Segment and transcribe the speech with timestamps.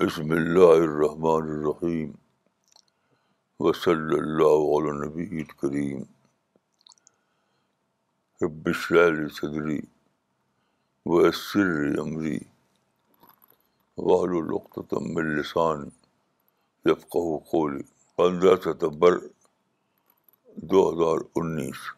[0.00, 2.10] بسم اللہ الرحمن الرحیم
[3.66, 6.02] وصلی اللہ علیہ نبی کریم
[8.40, 9.78] الکریم علی صدری
[11.10, 11.70] ویسر
[12.02, 12.36] عمری
[14.10, 15.18] وحرختم
[16.90, 17.82] یفقہ قولی
[18.16, 19.18] پندرہ ستمبر
[20.74, 21.88] دو ہزار انیس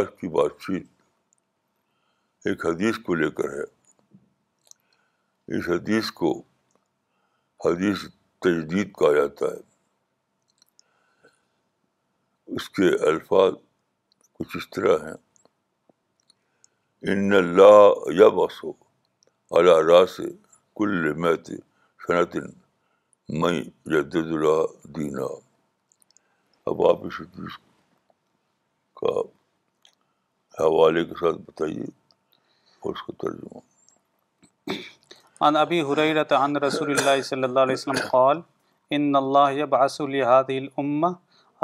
[0.00, 0.86] آج کی بات چیت
[2.48, 3.66] ایک حدیث کو لے کر ہے
[5.58, 6.34] اس حدیث کو
[7.64, 8.00] حدیث
[8.42, 9.58] تجدید کہا جاتا ہے
[12.56, 13.52] اس کے الفاظ
[14.38, 15.14] کچھ اس طرح ہیں
[17.12, 17.80] ان اللہ
[18.20, 18.70] یا بسو
[19.58, 20.28] اللہ را سے
[20.78, 21.50] کل میت
[22.06, 22.36] صنعت
[23.40, 23.60] میں
[23.94, 24.60] جدید اللہ
[24.96, 25.26] دینا
[26.70, 27.56] اب آپ اس حدیث
[29.00, 29.18] کا
[30.62, 31.84] حوالے کے ساتھ بتائیے
[32.82, 34.76] اور اس کا ترجمہ
[35.46, 38.40] عن ابی حریرت عن رسول اللہ صلی اللہ علیہ وسلم قال
[38.96, 41.10] ان اللہ یبعث الامه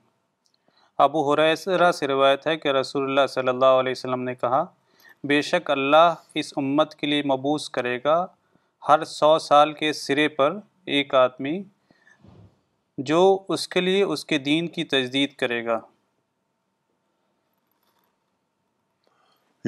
[1.06, 4.64] ابو حریرہ سے روایت ہے کہ رسول اللہ صلی اللہ علیہ وسلم نے کہا
[5.32, 8.16] بے شک اللہ اس امت کے لیے مبوس کرے گا
[8.88, 10.56] ہر سو سال کے سرے پر
[10.96, 11.56] ایک آدمی
[13.06, 13.18] جو
[13.54, 15.78] اس کے لیے اس کے دین کی تجدید کرے گا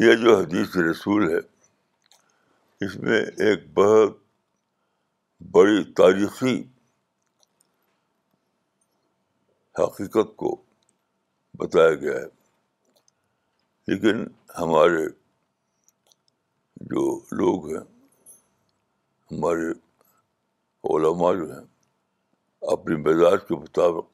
[0.04, 1.38] یہ جو حدیث رسول ہے
[2.86, 4.18] اس میں ایک بہت
[5.52, 6.56] بڑی تاریخی
[9.78, 10.54] حقیقت کو
[11.58, 12.26] بتایا گیا ہے
[13.92, 14.24] لیکن
[14.58, 15.06] ہمارے
[16.92, 17.06] جو
[17.36, 17.84] لوگ ہیں
[19.30, 19.70] ہمارے
[20.94, 21.64] علماء جو ہیں
[22.68, 24.06] اپنی مزاج کے مطابق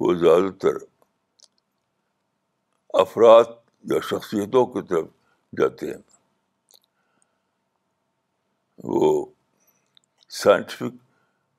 [0.00, 0.76] وہ زیادہ تر
[3.00, 3.44] افراد
[3.90, 5.06] یا شخصیتوں کی طرف
[5.58, 6.00] جاتے ہیں
[8.94, 9.10] وہ
[10.42, 10.94] سائنٹیفک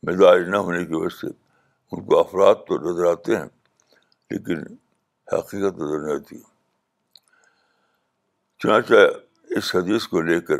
[0.09, 3.45] مزاج نہ ہونے کی وجہ سے ان کو افراد تو نظر آتے ہیں
[4.31, 4.59] لیکن
[5.37, 6.37] حقیقت نظر نہیں آتی
[8.63, 9.05] چنانچہ
[9.57, 10.59] اس حدیث کو لے کر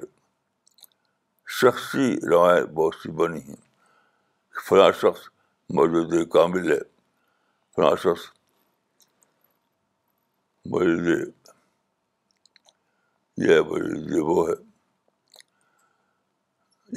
[1.62, 3.68] شخصی روایت بہت سی بنی ہیں
[4.66, 5.24] فلاں شخص
[5.78, 6.80] موجود کامل ہے
[7.76, 8.26] فلاں شخص
[10.74, 11.06] موجود
[13.48, 14.56] یہ موجود وہ ہے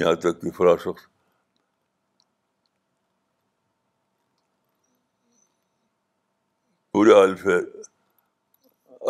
[0.03, 1.03] یہاں تک کہ فلاں شخص
[6.91, 7.47] پورے الف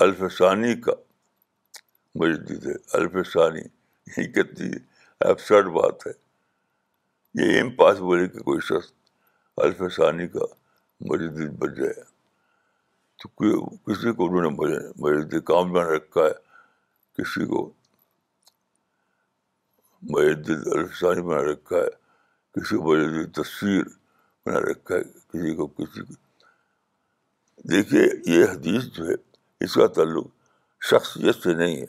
[0.01, 0.93] الف ثانی کا
[2.99, 3.61] الف ثانی
[4.17, 4.77] یہ کتنی
[5.31, 6.11] ابسرڈ بات ہے
[7.41, 10.45] یہ امپاسبل ہے کہ کوئی شخص ثانی کا
[11.09, 11.21] مجھ
[11.59, 11.93] بچ جائے
[13.21, 13.29] تو
[13.85, 14.91] کسی کو انہوں نے
[15.61, 16.25] الفسانی بنا رکھا
[21.77, 23.83] ہے کسی کو تصویر
[24.45, 25.01] بنا رکھا ہے
[25.31, 26.13] کسی کو کسی کو
[27.71, 28.03] دیکھیے
[28.37, 29.13] یہ حدیث جو ہے
[29.65, 30.25] اس کا تعلق
[30.89, 31.85] شخصیت سے نہیں ہے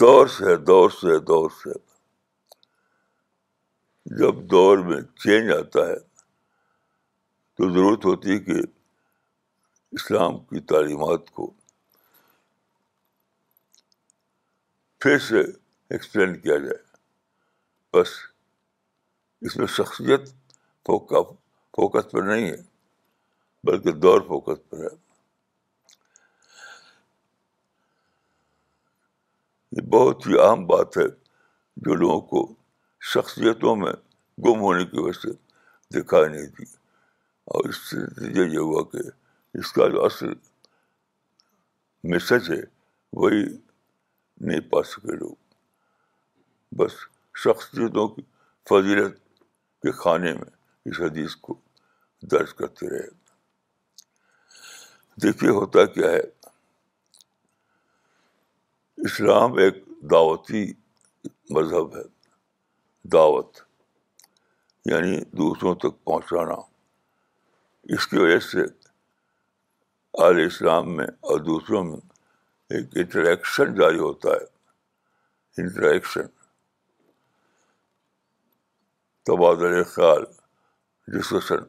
[0.00, 1.78] دور سے دور سے دور سے
[4.14, 5.94] جب دور میں چینج آتا ہے
[7.56, 8.52] تو ضرورت ہوتی ہے کہ
[9.96, 11.50] اسلام کی تعلیمات کو
[15.00, 16.82] پھر سے ایکسپلین کیا جائے
[17.96, 18.08] بس
[19.46, 20.28] اس میں شخصیت
[20.86, 22.56] فوکس پر نہیں ہے
[23.70, 24.94] بلکہ دور فوکس پر ہے
[29.76, 31.08] یہ بہت ہی اہم بات ہے
[31.86, 32.46] جو لوگوں کو
[33.12, 33.92] شخصیتوں میں
[34.44, 35.32] گم ہونے کی وجہ سے
[35.94, 36.64] دکھائی نہیں دی
[37.52, 39.02] اور اس سے نتیجہ یہ ہوا کہ
[39.58, 40.32] اس کا جو اصل
[42.12, 42.60] میسج ہے
[43.20, 43.42] وہی
[44.46, 45.34] نہیں پا سکے لوگ
[46.78, 46.94] بس
[47.44, 48.22] شخصیتوں کی
[48.70, 49.14] فضیلت
[49.82, 50.50] کے کھانے میں
[50.90, 51.54] اس حدیث کو
[52.32, 53.08] درج کرتے رہے
[55.22, 56.20] دیکھیے ہوتا کیا ہے
[59.08, 60.66] اسلام ایک دعوتی
[61.56, 62.02] مذہب ہے
[63.12, 63.60] دعوت
[64.90, 66.54] یعنی دوسروں تک پہنچانا
[67.94, 68.62] اس کی وجہ سے
[70.26, 72.00] علیہ اسلام میں اور دوسروں میں
[72.76, 76.26] ایک انٹریکشن جاری ہوتا ہے انٹریکشن
[79.26, 80.24] تبادل خیال
[81.16, 81.64] ڈسکشن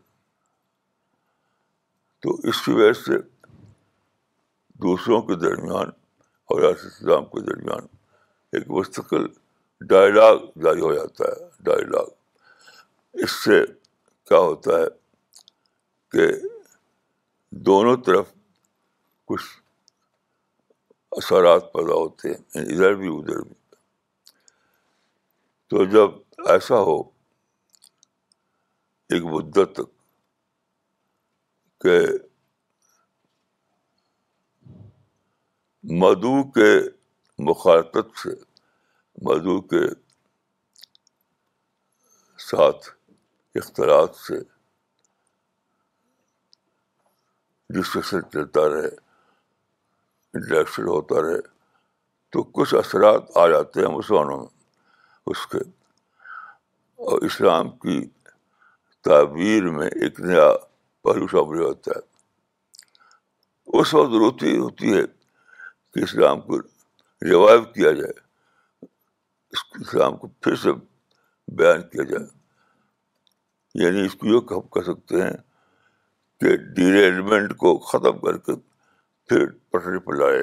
[2.21, 3.17] تو اس کی وجہ سے
[4.85, 5.89] دوسروں کے درمیان
[6.53, 7.85] اور آس اسلام کے درمیان
[8.55, 9.25] ایک مستقل
[9.89, 13.61] ڈائلاگ جاری ہو جاتا ہے ڈائلاگ اس سے
[14.29, 14.85] کیا ہوتا ہے
[16.11, 16.27] کہ
[17.67, 18.31] دونوں طرف
[19.27, 19.43] کچھ
[21.17, 23.53] اثرات پیدا ہوتے ہیں یعنی ادھر بھی ادھر بھی
[25.69, 26.99] تو جب ایسا ہو
[29.15, 29.95] ایک مدت تک
[31.83, 31.99] کہ
[36.01, 36.69] مدو کے
[37.49, 38.33] مخالطت سے
[39.25, 39.79] موضوع کے
[42.49, 42.87] ساتھ
[43.59, 44.39] اختلاط سے
[47.77, 48.87] ڈسکشن چلتا رہے
[50.33, 51.39] انٹریکشن ہوتا رہے
[52.31, 54.47] تو کچھ اثرات آ جاتے ہیں مسلمانوں میں
[55.33, 55.57] اس کے
[57.09, 57.99] اور اسلام کی
[59.05, 60.47] تعبیر میں ایک نیا
[61.03, 65.03] پہلو شامل ہوتا ہے اس وقت ہی ہوتی ہے
[65.93, 66.61] کہ اسلام کو
[67.25, 68.26] ریوائو کیا جائے
[69.89, 70.71] شام کو پھر سے
[71.57, 72.25] بیان کیا جائے
[73.83, 74.39] یعنی اس کو یہ
[74.73, 75.31] کہہ سکتے ہیں
[76.39, 78.55] کہ ڈیریجمنٹ کو ختم کر کے
[79.29, 80.41] پھر پٹری پر لائے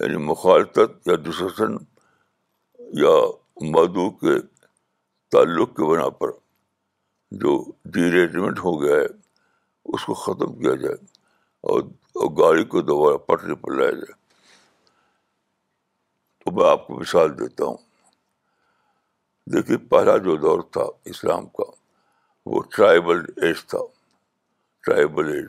[0.00, 1.76] یعنی مخالفت یا ڈسن
[3.02, 3.14] یا
[3.74, 4.38] مدعو کے
[5.32, 6.30] تعلق کے بنا پر
[7.42, 7.52] جو
[7.96, 9.06] ڈیریجمنٹ ہو گیا ہے
[9.94, 10.94] اس کو ختم کیا جائے
[11.72, 11.82] اور
[12.38, 14.18] گاڑی کو دوبارہ پٹری پر لایا جائے
[16.56, 17.76] میں آپ کو مثال دیتا ہوں
[19.54, 21.64] دیکھیے پہلا جو دور تھا اسلام کا
[22.52, 23.78] وہ ٹرائبل ایج تھا
[24.84, 25.46] ٹرائبل ایج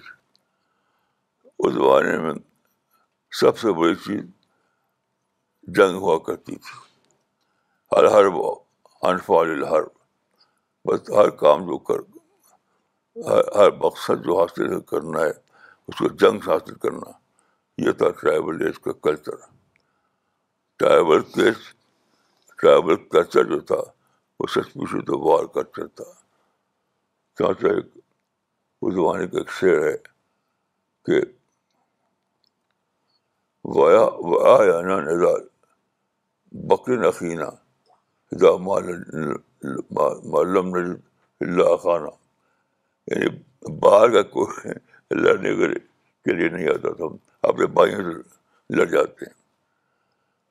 [1.66, 2.34] اس زمانے میں
[3.42, 4.22] سب سے بڑی چیز
[5.78, 6.78] جنگ ہوا کرتی تھی
[7.96, 8.26] ہر ہر
[9.12, 9.84] انفال ہر
[10.88, 12.00] بس ہر کام جو کر
[13.60, 15.32] ہر مقصد جو حاصل کرنا ہے
[15.88, 17.12] اس کو جنگ سے حاصل کرنا
[17.86, 19.40] یہ تھا ٹرائبل ایج کا culture
[20.82, 21.58] tribal case
[22.60, 23.76] tribal culture جو تھا
[24.40, 26.04] وہ سچ پوچھو تو وار کلچر تھا
[27.40, 27.90] چانچہ ایک
[28.84, 29.96] اس زمانے کا ایک شعر ہے
[31.06, 31.20] کہ
[33.76, 35.38] وایا وایا نا نظار
[36.72, 37.50] بکر نقینہ
[38.34, 38.56] ہدا
[40.32, 42.10] معلم اللہ خانہ
[43.12, 43.30] یعنی
[43.86, 44.74] باہر کا کوئی
[45.24, 47.12] لڑنے کے لیے نہیں آتا تھا
[47.50, 48.20] اپنے بھائیوں سے
[48.80, 49.40] لڑ جاتے ہیں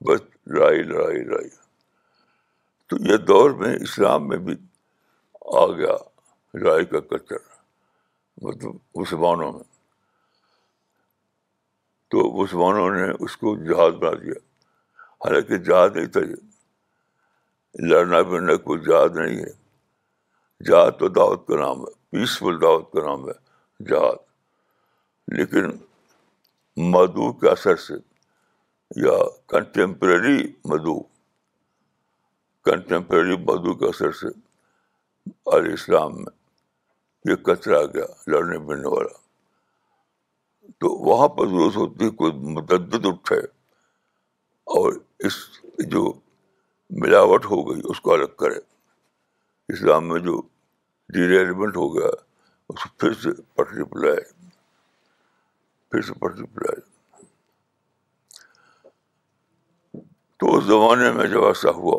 [0.08, 0.20] بس
[0.52, 1.48] لڑائی لڑائی لڑائی
[2.88, 4.54] تو یہ دور میں اسلام میں بھی
[5.62, 5.96] آ گیا
[6.62, 7.36] لڑائی کا کلچر
[8.42, 9.62] مطلب مسلمانوں میں
[12.10, 14.38] تو مسلمانوں نے اس کو جہاز بنا دیا
[15.24, 16.48] حالانکہ جہاد نہیں تھا یہ
[17.88, 19.52] لڑنا پڑنا کوئی جہاد نہیں ہے
[20.68, 23.34] جہاز تو دعوت کا نام ہے پیسفل دعوت کا نام ہے
[23.90, 24.24] جہاد
[25.38, 25.70] لیکن
[26.96, 27.94] مذوق کے اثر سے
[28.96, 29.12] یا
[29.48, 30.38] کنٹمپریری
[30.68, 30.94] مدو
[32.68, 34.28] کنٹمپریری مدو کے اثر سے
[35.56, 36.32] علیہ اسلام میں
[37.30, 39.12] یہ کچرا آ گیا لڑنے پڑنے والا
[40.80, 43.38] تو وہاں پر ضرورت ہوتی ہے کوئی متعدد اٹھے
[44.78, 44.92] اور
[45.26, 45.34] اس
[45.92, 46.04] جو
[47.04, 48.58] ملاوٹ ہو گئی اس کو الگ کرے
[49.72, 50.40] اسلام میں جو
[51.12, 52.10] ڈیریلیمنٹ ہو گیا
[52.68, 54.20] اس کو پھر سے پٹری پلائے
[55.90, 56.88] پھر سے پٹری پلائے
[60.40, 61.96] تو اس زمانے میں جب ایسا ہوا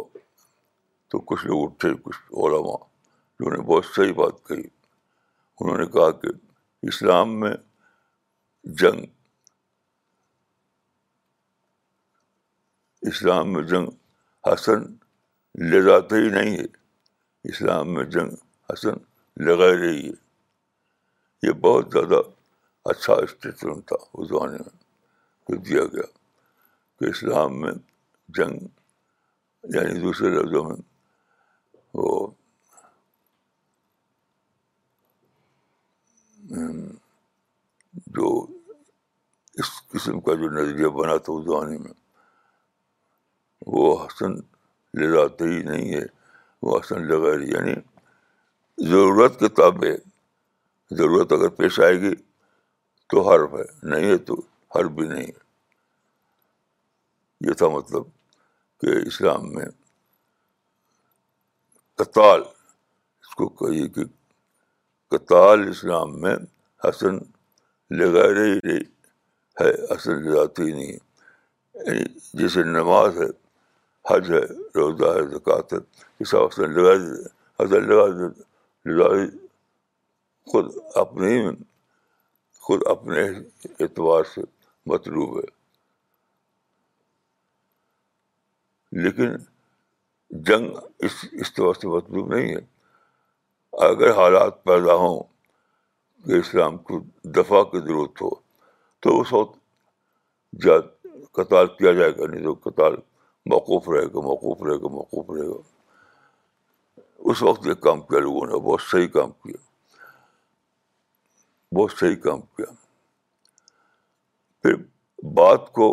[1.12, 2.76] تو کچھ لوگ اٹھے کچھ علما
[3.40, 4.64] جنہوں نے بہت صحیح بات کہی
[5.62, 6.28] انہوں نے کہا کہ
[6.92, 7.52] اسلام میں
[8.84, 9.06] جنگ
[13.12, 13.90] اسلام میں جنگ
[14.52, 14.82] حسن
[15.70, 16.66] لے جاتے ہی نہیں ہے
[17.52, 18.34] اسلام میں جنگ
[18.74, 18.98] حسن
[19.50, 22.22] لگائی رہی ہے یہ بہت زیادہ
[22.92, 24.76] اچھا اسٹیٹمنٹ تھا اس زمانے میں
[25.50, 26.10] جو دیا گیا
[27.00, 27.72] کہ اسلام میں
[28.38, 28.70] جنگ
[29.74, 30.80] یعنی دوسرے لفظوں میں
[32.00, 32.10] وہ
[38.18, 38.28] جو
[39.60, 41.94] اس قسم کا جو نظریہ بنا تھا اس زمانے میں
[43.74, 44.32] وہ حسن
[45.00, 45.08] لے
[45.42, 46.04] ہی نہیں ہے
[46.66, 47.74] وہ حسن لغیر یعنی
[48.92, 49.92] ضرورت کے تابع
[51.02, 52.14] ضرورت اگر پیش آئے گی
[53.10, 54.36] تو حرف ہے نہیں ہے تو
[54.76, 55.40] حرف بھی نہیں ہے
[57.50, 58.04] یہ تھا مطلب
[58.82, 59.66] کہ اسلام میں
[62.00, 64.04] کتال اس کو کہیے کہ
[65.16, 66.36] قطال اسلام میں
[66.88, 67.18] حسن
[68.00, 68.78] لگا رہی رہی
[69.62, 70.96] ہے حسن لگاتی نہیں
[71.86, 72.04] یعنی
[72.40, 73.30] جیسے نماز ہے
[74.10, 74.42] حج ہے
[74.80, 75.80] روزہ ہے زکوٰۃ ہے
[76.20, 76.94] جیسا حسن لگا
[77.60, 79.14] حسن لگا
[80.52, 80.74] خود
[81.06, 81.36] اپنے
[82.66, 83.28] خود اپنے
[83.80, 84.42] اعتبار سے
[84.92, 85.50] مطلوب ہے
[89.00, 89.36] لیکن
[90.48, 90.70] جنگ
[91.06, 92.60] اس اس سے مطلوب نہیں ہے
[93.88, 95.20] اگر حالات پیدا ہوں
[96.26, 97.00] کہ اسلام کو
[97.36, 98.30] دفاع کی ضرورت ہو
[99.04, 99.58] تو اس وقت
[100.64, 100.86] جات
[101.38, 102.96] قطال کیا جائے گا نہیں تو قطال
[103.52, 105.62] موقوف رہے گا موقوف رہے گا موقوف رہے گا
[107.32, 109.58] اس وقت یہ کام کیا لوگوں نے بہت صحیح کام کیا
[111.80, 112.72] بہت صحیح کام کیا
[114.64, 114.76] پھر
[115.36, 115.92] بات کو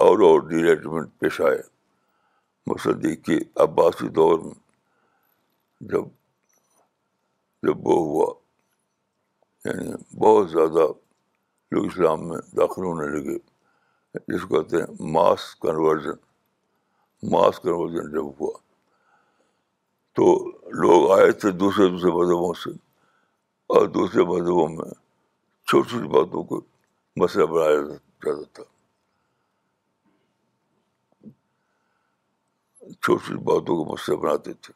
[0.00, 1.60] اور اور ڈیلیٹمنٹ پیش آئے
[2.66, 4.54] مقصد یہ کہ عباسی دور میں
[5.90, 6.04] جب
[7.66, 8.32] جب وہ ہوا
[9.64, 10.86] یعنی بہت زیادہ
[11.74, 13.36] لوگ اسلام میں داخل ہونے لگے
[14.18, 16.18] جس کو کہتے ہیں ماس کنورژن
[17.36, 18.58] ماس کنورژن جب ہوا
[20.16, 20.34] تو
[20.86, 22.70] لوگ آئے تھے دوسرے دوسرے مذہبوں سے
[23.76, 24.90] اور دوسرے مذہبوں میں
[25.68, 26.60] چھوٹی چھوٹی باتوں کو
[27.20, 27.80] مسئلہ بنایا
[28.24, 28.70] جاتا تھا
[32.82, 34.72] چھوٹی چھوٹی باتوں کو مسئلہ بناتے تھے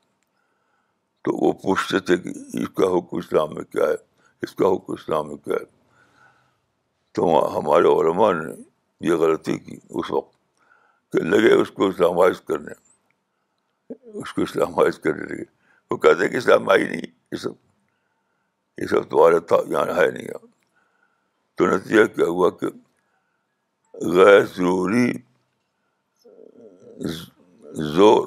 [1.25, 2.29] تو وہ پوچھتے تھے کہ
[2.63, 3.95] اس کا حکم اسلام میں کیا ہے
[4.45, 5.65] اس کا حکم اسلام میں کیا ہے
[7.15, 7.23] تو
[7.59, 8.53] ہمارے علماء نے
[9.09, 10.35] یہ غلطی کی اس وقت
[11.13, 12.17] کہ لگے اس کو اسلام
[12.49, 12.73] کرنے
[14.21, 14.73] اس کو اسلام
[15.03, 15.45] کرنے لگے
[15.91, 17.53] وہ کہتے ہیں کہ اسلام آئی نہیں یہ سب
[18.83, 19.37] یہ سب تمہارا
[19.73, 20.29] یہاں ہے نہیں
[21.57, 22.67] تو نتیجہ کیا ہوا کہ
[24.15, 25.07] غیر ضروری
[27.77, 28.27] زور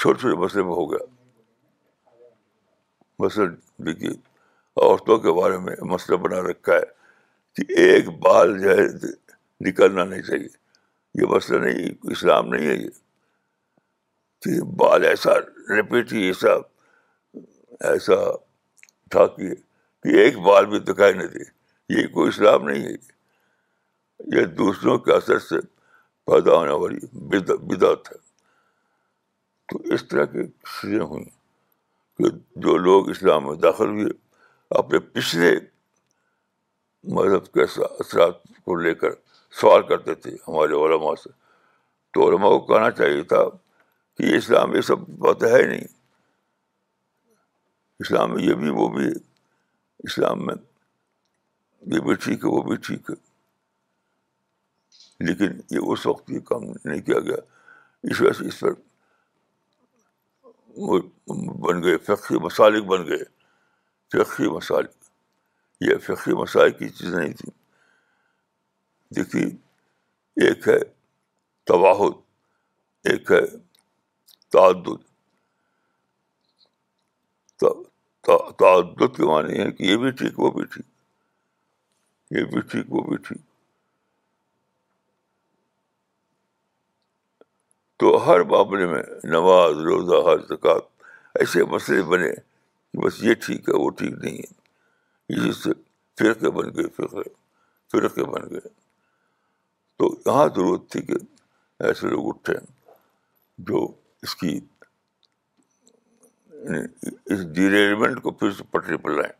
[0.00, 1.04] چھوٹے چھوٹے مسئلے میں ہو گیا
[3.18, 3.54] مثلاً
[3.86, 4.10] دیکھیے
[4.82, 6.92] عورتوں کے بارے میں مسئلہ بنا رکھا ہے
[7.56, 8.84] کہ ایک بال جو ہے
[9.68, 10.48] نکلنا نہیں چاہیے
[11.20, 12.86] یہ مسئلہ نہیں اسلام نہیں ہے یہ
[14.44, 15.34] کہ بال ایسا
[15.76, 16.54] ریپیٹ ہی ایسا
[17.92, 18.14] ایسا
[19.10, 19.52] تھا کہ
[20.22, 21.44] ایک بال بھی دکھائی نہیں دے
[22.00, 25.60] یہ کوئی اسلام نہیں ہے یہ دوسروں کے اثر سے
[26.30, 27.06] پیدا ہونے والی
[27.52, 28.22] بدعت ہے
[29.72, 31.24] تو اس طرح کی چیزیں ہوئیں
[32.18, 32.30] کہ
[32.64, 34.08] جو لوگ اسلام میں داخل ہوئے
[34.80, 35.52] اپنے پچھلے
[37.14, 39.10] مذہب کے اثرات کو لے کر
[39.60, 41.30] سوال کرتے تھے ہمارے علماء سے
[42.14, 43.42] تو علماء کو کہنا چاہیے تھا
[44.18, 45.86] کہ اسلام یہ سب بات ہے ہی نہیں
[48.04, 49.08] اسلام میں یہ بھی وہ بھی
[50.08, 50.54] اسلام میں
[51.94, 53.14] یہ بھی ٹھیک ہے وہ بھی ٹھیک ہے
[55.26, 57.36] لیکن یہ اس وقت یہ کام نہیں کیا گیا
[58.12, 58.72] اس وجہ سے اس پر
[60.76, 63.24] بن گئے فقی مسالک بن گئے
[64.12, 64.90] فقی مسالک
[65.86, 67.50] یہ فقی مسالک کی چیز نہیں تھی
[69.16, 69.44] دیکھیے
[70.46, 70.78] ایک ہے
[71.70, 72.12] تواہد
[73.10, 73.40] ایک ہے
[74.52, 75.02] تعدد
[78.58, 80.86] تعدد کے معنی ہے کہ یہ بھی ٹھیک وہ بھی ٹھیک
[82.36, 83.38] یہ بھی ٹھیک وہ بھی ٹھیک
[87.98, 90.82] تو ہر معاملے میں نماز روزہ ہر زکوٰۃ
[91.40, 95.70] ایسے مسئلے بنے کہ بس یہ ٹھیک ہے وہ ٹھیک نہیں ہے اسی سے
[96.18, 97.28] فرقے بن گئے فرقے
[97.92, 98.68] فرقے بن گئے
[99.98, 101.14] تو یہاں ضرورت تھی کہ
[101.86, 102.54] ایسے لوگ اٹھے
[103.70, 103.86] جو
[104.22, 104.48] اس کی
[106.64, 106.82] یعنی
[107.32, 109.32] اس ڈیریجمنٹ کو پھر سے پٹری پر لائیں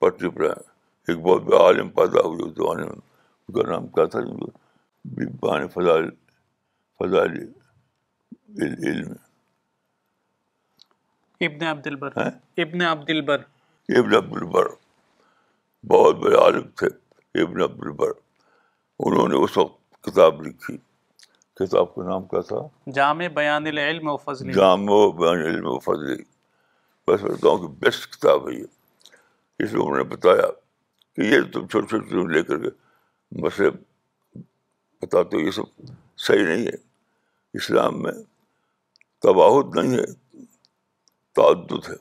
[0.00, 0.62] پٹری پر لائیں
[1.10, 4.20] ایک بہت بڑا عالم پیدا ہوئے اس زمانے میں اس کا نام کیا تھا
[5.16, 6.08] بان فضائل
[7.00, 7.36] فضائل
[8.60, 9.12] علم
[11.46, 13.42] ابن عبد البر ہاں؟ ابن عبد البر
[13.98, 14.68] ابن عبد البر
[15.92, 16.86] بہت بڑے عالم تھے
[17.42, 18.10] ابن عبد البر
[19.06, 20.76] انہوں نے اس وقت کتاب لکھی
[21.60, 22.56] کتاب کا نام کیا تھا
[22.96, 26.14] جامع بیان العلم و فضل جامع بیان العلم و فضل
[27.08, 28.64] بس میں کہوں کہ بیسٹ کتاب ہے یہ
[29.64, 30.48] اس میں انہوں نے بتایا
[31.16, 32.70] کہ یہ تم چھوٹے چھوٹے لے کر کے
[33.44, 33.70] مسئلے
[35.02, 35.90] بتاتے تو یہ سب
[36.26, 36.76] صحیح نہیں ہے
[37.58, 38.12] اسلام میں
[39.22, 40.06] تباہد نہیں ہے
[41.38, 41.94] تعدد ہے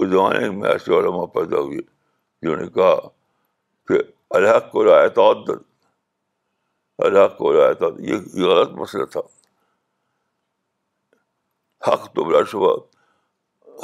[0.00, 2.94] اس زمانے میں ایسے علماء پیدا ہوئے جنہوں نے کہا
[3.88, 4.02] کہ
[4.38, 5.50] الحق کو رائے تعدد
[7.04, 9.20] الحق کو رائے تعدد یہ غلط مسئلہ تھا
[11.88, 12.72] حق تو بلا شبہ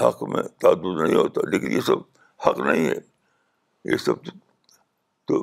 [0.07, 1.99] حق میں تعدد نہیں ہوتا لیکن یہ سب
[2.47, 2.99] حق نہیں ہے
[3.93, 4.25] یہ سب
[5.29, 5.43] تو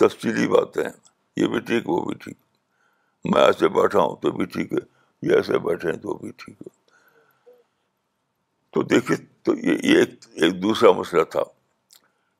[0.00, 0.82] تفصیلی باتیں
[1.36, 2.36] یہ بھی ٹھیک وہ بھی ٹھیک
[3.34, 4.78] میں ایسے بیٹھا ہوں تو بھی ٹھیک ہے
[5.28, 6.76] یہ ایسے بیٹھے ہیں تو بھی ٹھیک ہے
[8.74, 10.10] تو دیکھیے تو یہ ایک
[10.42, 11.42] ایک دوسرا مسئلہ تھا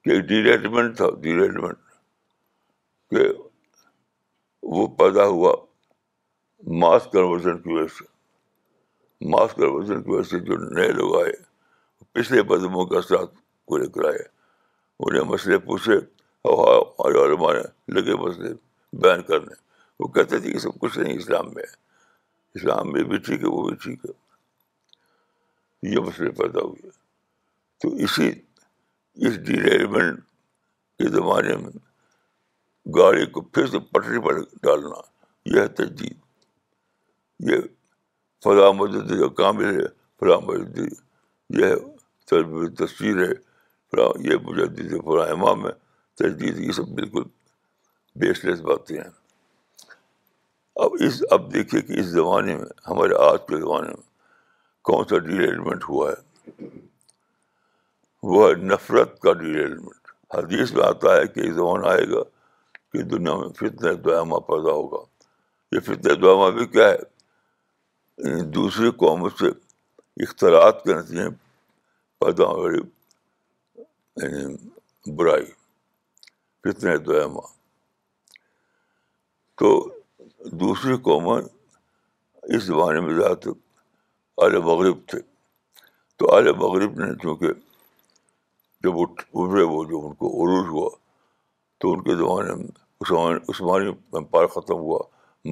[0.05, 1.79] کہ ایک ڈیریجمنٹ تھا ڈیریجمنٹ
[3.11, 3.27] کہ
[4.77, 5.53] وہ پیدا ہوا
[6.81, 8.05] ماس کنورژن کی وجہ سے
[9.31, 11.33] ماس کنورژن کی وجہ سے جو نئے لوگ آئے
[12.13, 13.35] پچھلے بدموں کا ساتھ
[13.69, 14.23] کو لے کر آئے
[15.07, 15.99] انہیں مسئلے پوچھے
[16.49, 17.63] علماء ہمارے
[17.95, 18.53] لگے مسئلے
[19.03, 19.55] بین کرنے
[20.01, 21.63] وہ کہتے تھے کہ سب کچھ نہیں اسلام میں
[22.59, 24.13] اسلام میں بھی ٹھیک ہے وہ بھی ٹھیک ہے
[25.95, 26.91] یہ مسئلے پیدا ہوئے
[27.83, 28.31] تو اسی
[29.27, 30.21] اس ڈیریلمنٹ
[31.03, 31.71] کے زمانے میں
[32.97, 35.01] گاڑی کو پھر سے پٹری پر ڈالنا
[35.55, 36.15] یہ ہے تجدید
[37.51, 37.61] یہ
[38.45, 39.87] فلاح مدد کا کامل ہے
[40.21, 40.79] فلاح مدد
[41.59, 41.75] یہ
[42.79, 43.33] تصویر ہے
[43.91, 45.71] فلاں یہ مجدد فلاں امام ہے
[46.19, 47.23] تجدید یہ سب بالکل
[48.23, 49.11] بیس لیس باتیں ہیں
[50.85, 54.07] اب اس اب دیکھیے کہ اس زمانے میں ہمارے آج کے زمانے میں
[54.89, 56.67] کون سا ڈیلیلمنٹ ہوا ہے
[58.33, 62.23] وہ ہے نفرت کا ڈیلیلمنٹ حدیث میں آتا ہے کہ ایک زمانہ آئے گا
[62.93, 65.05] کہ دنیا میں فتنہ دعامہ پیدا ہوگا
[65.75, 66.99] یہ فتنہ دعامہ بھی کیا ہے
[68.29, 69.49] یعنی دوسری قوموں سے
[70.27, 71.29] اختراعات کے نتیجے
[72.27, 74.57] پیدا ہو یعنی
[75.17, 75.47] برائی
[76.71, 76.97] اتنے
[77.35, 77.49] ماں
[79.59, 79.69] تو
[80.63, 81.47] دوسری قومن
[82.55, 83.57] اس زمانے میں زیادہ تر
[84.45, 85.19] آل مغرب تھے
[86.19, 87.53] تو آل مغرب نے چونکہ
[88.85, 89.07] جب وہ
[89.45, 90.89] ابھرے وہ جو ان کو عروج ہوا
[91.81, 92.69] تو ان کے زمانے میں
[93.05, 94.99] عثمان عثمانی امپائر ختم ہوا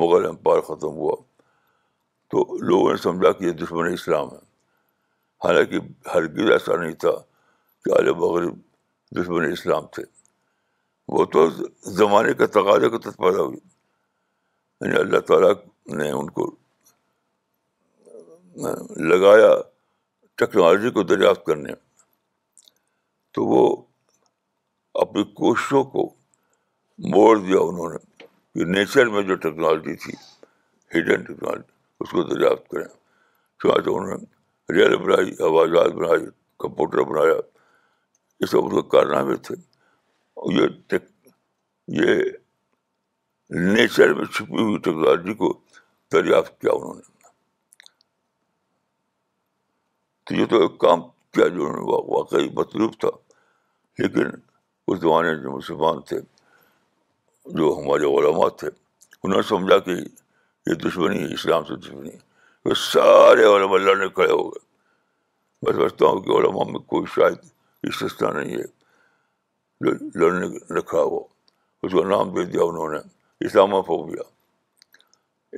[0.02, 1.14] مغل امپائر ختم ہوا
[2.30, 4.44] تو لوگوں نے سمجھا کہ یہ دشمن اسلام ہے
[5.44, 5.78] حالانکہ
[6.14, 7.12] ہرگز ایسا نہیں تھا
[7.84, 8.54] کہ آل مغرب
[9.20, 10.02] دشمن اسلام تھے
[11.14, 11.46] وہ تو
[11.96, 13.58] زمانے کے تقاضے کا پیدا ہوئی
[14.84, 15.50] یعنی اللہ تعالیٰ
[15.96, 16.44] نے ان کو
[19.10, 19.52] لگایا
[20.38, 21.74] ٹیکنالوجی کو دریافت کرنے
[23.34, 23.62] تو وہ
[25.02, 26.04] اپنی کوششوں کو
[27.14, 30.12] موڑ دیا انہوں نے کہ نیچر میں جو ٹیکنالوجی تھی
[30.94, 31.72] ہڈن ٹیکنالوجی
[32.02, 32.86] اس کو دریافت کریں
[33.62, 36.24] چنانچہ انہوں نے ریل بنائی ہوا جہاز بنائی
[36.62, 37.34] کمپیوٹر بنایا
[38.40, 39.54] یہ سب ان کے کارنامے تھے
[40.36, 42.20] یہ
[43.58, 45.52] نیچر میں چھپی ہوئی ٹیکنالوجی کو
[46.12, 47.14] دریافت کیا انہوں نے
[50.26, 51.00] تو یہ تو ایک کام
[51.32, 53.08] کیا جو انہوں نے واقعی مطلوب تھا
[54.02, 54.30] لیکن
[54.90, 56.20] اس زمانے جو مسلمان تھے
[57.58, 58.68] جو ہمارے علماء تھے
[59.22, 59.92] انہوں نے سمجھا کہ
[60.70, 64.64] یہ دشمنی ہے اسلام سے دشمنی ہے سارے علم اللہ نے کھڑے ہو گئے
[65.62, 67.44] میں سمجھتا ہوں کہ علماء میں کوئی شاید
[67.88, 68.64] اس سستا نہیں ہے
[70.20, 70.46] لڑنے
[70.78, 71.20] رکھا وہ
[71.84, 72.98] اس کا نام دے دیا انہوں نے
[73.46, 74.22] اسلام فوبیا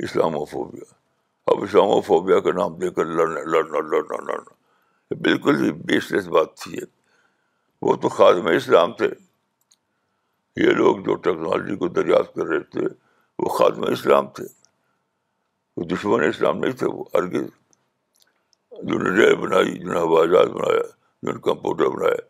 [0.04, 0.94] اسلام فوبیا
[1.52, 6.56] اب اسلام فوبیا کا نام دے کر لڑنا لڑنا لڑنا لڑنا بالکل ہی بیسلیس بات
[6.60, 6.76] تھی
[7.82, 9.08] وہ تو خادم اسلام تھے
[10.64, 12.86] یہ لوگ جو ٹیکنالوجی کو دریافت کر رہے تھے
[13.42, 14.44] وہ خادم اسلام تھے
[15.76, 17.46] وہ دشمن اسلام نہیں تھے وہ ارگز
[18.88, 22.26] جو ریل بنائی جنہوں نے ہوائی جہاز بنایا جنہوں نے کمپیوٹر بنایا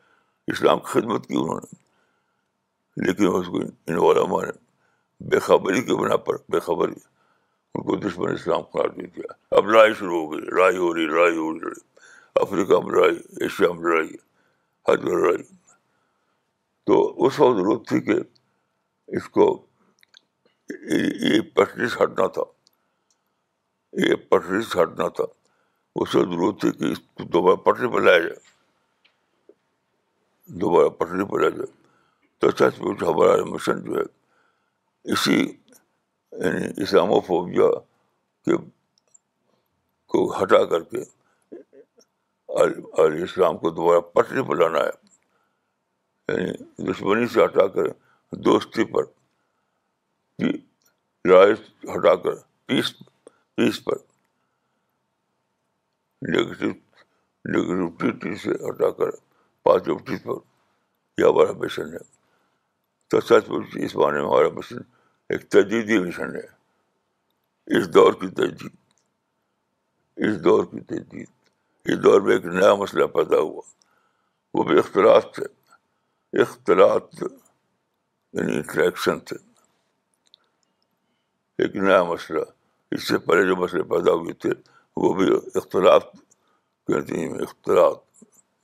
[0.52, 4.42] اسلام کی خدمت کی انہوں نے لیکن اس کو ان علماء
[5.30, 6.92] بے خبری کے بنا پر بے خبری
[7.74, 11.04] ان کو دشمن اسلام قرار دے دیا اب لڑائی شروع ہو گئی لڑائی ہو رہی
[11.10, 11.80] لڑائی ہو رہی
[12.46, 14.16] افریقہ میں لڑائی ایشیا میں لڑائی
[14.88, 15.42] حج میں لڑائی
[16.86, 18.18] تو اس وقت ضرورت تھی کہ
[19.16, 19.46] اس کو
[20.70, 22.42] یہ پٹری ہٹنا تھا
[24.06, 25.24] یہ پٹری چھٹنا تھا
[26.00, 28.46] اس وقت ضرورت تھی کہ اس کو دوبارہ پٹری پہ لایا جائے
[30.48, 31.66] دوبارہ پٹری آ جائے
[32.40, 34.02] تو سچ چھوٹ ہمارا مشن جو ہے
[35.12, 37.68] اسی یعنی اسلام و فوبیا
[38.44, 38.56] کے
[40.12, 40.98] کو ہٹا کر کے
[43.04, 47.88] علیہ اسلام کو دوبارہ پٹری پر لانا ہے یعنی دشمنی سے ہٹا کر
[48.46, 49.04] دوستی پر
[50.44, 51.52] لڑائی
[51.94, 52.34] ہٹا کر
[52.66, 52.94] پیس
[53.56, 53.96] پیس پر
[56.30, 56.70] نگیٹیو
[57.50, 59.10] نگیٹیوٹی سے ہٹا کر
[59.68, 61.98] پر یہ ہمارا مشن ہے
[63.10, 64.76] تو سچ مچ اس معنی ہمارا مشن
[65.32, 66.46] ایک تجدیدی مشن ہے
[67.78, 68.76] اس دور کی تجدید
[70.26, 71.26] اس دور کی تجدید
[71.90, 73.62] اس دور میں ایک نیا مسئلہ پیدا ہوا
[74.54, 75.44] وہ بھی اختلاط تھے
[76.42, 79.36] اختلاط یعنی انٹریکشن تھے
[81.64, 82.44] ایک نیا مسئلہ
[82.94, 84.50] اس سے پہلے جو مسئلے پیدا ہوئے تھے
[85.02, 85.26] وہ بھی
[85.62, 86.12] اختلاط
[86.88, 88.02] کہتے ہیں اختلاط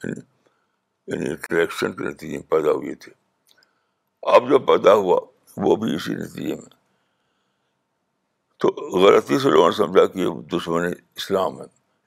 [0.04, 0.20] یعنی
[1.08, 3.12] یعنی انٹریکشن کے نتیجے میں پیدا ہوئے تھے
[4.34, 5.18] اب جو پیدا ہوا
[5.64, 6.72] وہ بھی اسی نتیجے میں
[8.60, 8.68] تو
[9.00, 10.84] غلطی سے لوگوں نے سمجھا کہ دشمن
[11.16, 11.64] اسلام ہے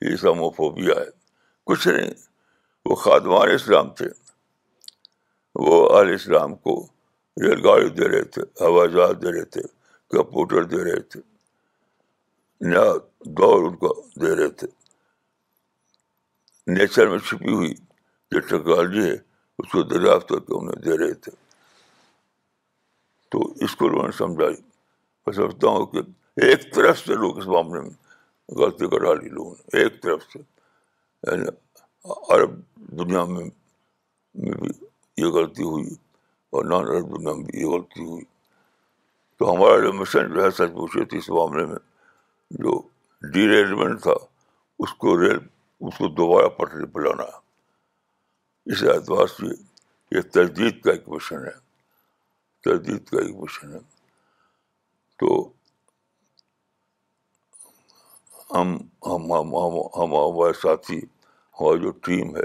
[0.08, 1.06] یہ اسلام و فوبیا ہے
[1.70, 2.10] کچھ نہیں
[2.90, 4.08] وہ خادمان اسلام تھے
[5.68, 6.76] وہ علیہ اسلام کو
[7.42, 9.62] ریل گاڑی دے رہے تھے ہوا جہاز دے رہے تھے
[10.16, 11.20] کمپیوٹر دے رہے تھے
[12.70, 12.84] نیا
[13.40, 14.68] دور ان کو دے رہے تھے
[16.78, 17.74] نیچر میں چھپی ہوئی
[18.32, 19.16] جو ٹیکنالوجی ہے
[19.60, 21.32] اس کو دریافت کر کے انہیں دے رہے تھے
[23.32, 24.56] تو اس کو لوگوں نے سمجھائی
[25.28, 26.00] میں سمجھتا ہوں کہ
[26.48, 30.40] ایک طرف سے لوگ اس معاملے میں غلطی کرا لی لوگوں نے ایک طرف سے
[32.36, 32.60] عرب
[33.00, 33.50] دنیا میں
[34.60, 34.70] بھی
[35.22, 35.88] یہ غلطی ہوئی
[36.56, 38.24] اور نان عرب دنیا میں بھی یہ غلطی ہوئی
[39.40, 41.78] تو ہمارا جو مشن جو ہے سچ پوچھے تھے اس معاملے میں
[42.64, 42.80] جو
[43.34, 44.14] ڈی ریلمنٹ تھا
[44.84, 45.38] اس کو ریل
[45.88, 47.24] اس کو دوبارہ پٹری پلانا
[48.74, 49.48] اس اعتبار سے
[50.16, 51.52] یہ تجدید کا ایک مشن ہے
[52.66, 53.80] تجدید کا ایک مشن ہے
[55.20, 55.30] تو
[58.54, 58.76] ہم
[59.06, 59.32] ہم
[59.98, 61.00] ہمارے ساتھی
[61.60, 62.44] ہماری جو ٹیم ہے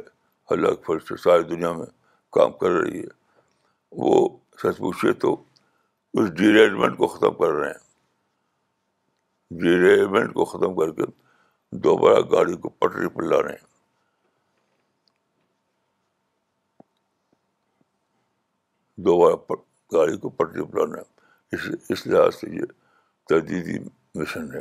[0.55, 1.87] اللہ فرش سے ساری دنیا میں
[2.39, 3.13] کام کر رہی ہے
[4.05, 4.15] وہ
[4.63, 5.35] سچ پوچھے تو
[6.19, 11.11] اس ڈیریجمنٹ کو ختم کر رہے ہیں ڈیریجمنٹ کو ختم کر کے
[11.89, 13.71] دوبارہ گاڑی کو پٹری پر لا رہے ہیں
[19.05, 19.55] دوبارہ
[19.93, 21.03] گاڑی کو پٹری پلانا
[21.53, 22.65] اس اس لحاظ سے یہ
[23.29, 23.79] تجدیدی
[24.19, 24.61] مشن ہے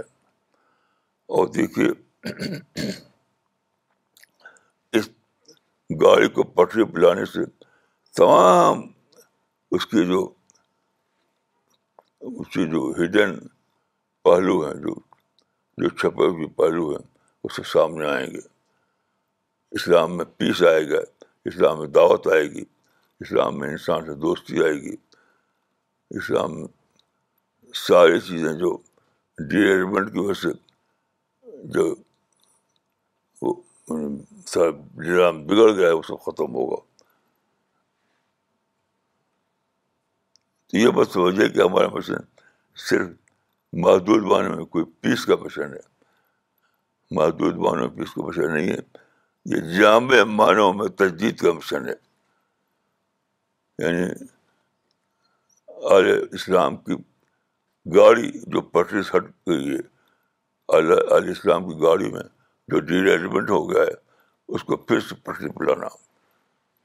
[1.36, 1.88] اور دیکھیے
[4.98, 5.10] اس
[6.02, 7.46] گاڑی کو پٹری پلانے سے
[8.18, 8.82] تمام
[9.76, 10.24] اس کے جو
[12.40, 13.38] اس کے جو ہڈن
[14.26, 14.94] پہلو ہیں جو
[15.82, 17.06] جو چھپے ہوئے پہلو ہیں
[17.44, 18.40] اس سے سامنے آئیں گے
[19.80, 20.98] اسلام میں پیس آئے گا
[21.52, 22.64] اسلام میں دعوت آئے گی
[23.22, 24.96] اسلام میں انسان سے دوستی آئے گی
[26.20, 26.68] اسلام میں
[27.88, 28.72] ساری چیزیں جو
[29.50, 30.50] ڈیریمنٹ کی وجہ سے
[31.76, 31.84] جو
[33.92, 36.82] بگڑ گیا ہے وہ سب ختم ہوگا
[40.78, 42.28] یہ بس سمجھے کہ ہمارا مشن
[42.90, 43.08] صرف
[43.86, 45.88] محدود معنی میں کوئی پیس کا مشن ہے
[47.20, 51.88] محدود بانوں میں پیس کا مشن نہیں ہے یہ جامع معنوں میں تجدید کا مشن
[51.90, 51.94] ہے
[53.82, 54.04] یعنی
[55.96, 56.96] علیہ اسلام کی
[57.96, 59.78] گاڑی جو پٹری سے ہٹ گئی ہے
[60.78, 62.22] علیہ اسلام کی گاڑی میں
[62.74, 63.96] جو ڈیجمنٹ ہو گیا ہے
[64.56, 65.88] اس کو پھر سے پٹری پلانا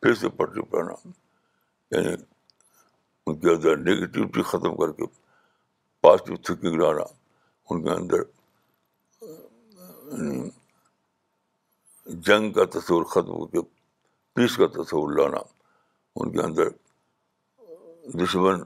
[0.02, 0.94] پھر سے پٹری پلانا
[1.96, 5.06] یعنی ان کے اندر نگیٹیوٹی ختم کر کے
[6.06, 7.04] پازیٹیو تھنکنگ لانا
[7.70, 8.24] ان کے اندر
[10.14, 10.40] یعنی
[12.30, 13.60] جنگ کا تصور ختم ہو کے
[14.36, 15.40] پیس کا تصور لانا
[16.16, 16.68] ان کے اندر
[18.14, 18.60] دشمن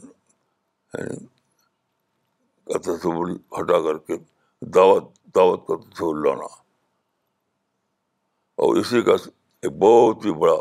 [0.95, 1.27] یعنی
[2.85, 3.27] تصور
[3.59, 4.17] ہٹا کر کے
[4.75, 6.47] دعوت دعوت کا تصور لانا
[8.63, 9.13] اور اسی کا
[9.63, 10.57] ایک بہت ہی بڑا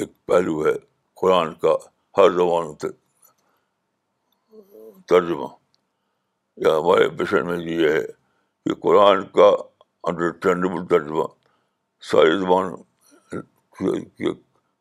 [0.00, 0.72] ایک پہلو ہے
[1.20, 1.74] قرآن کا
[2.18, 2.74] ہر زبان
[5.08, 5.46] ترجمہ
[6.64, 8.02] یا ہمارے بشن میں یہ ہے
[8.64, 9.50] کہ قرآن کا
[10.10, 11.24] انڈرسٹینڈیبل ترجمہ
[12.10, 12.74] ساری زبان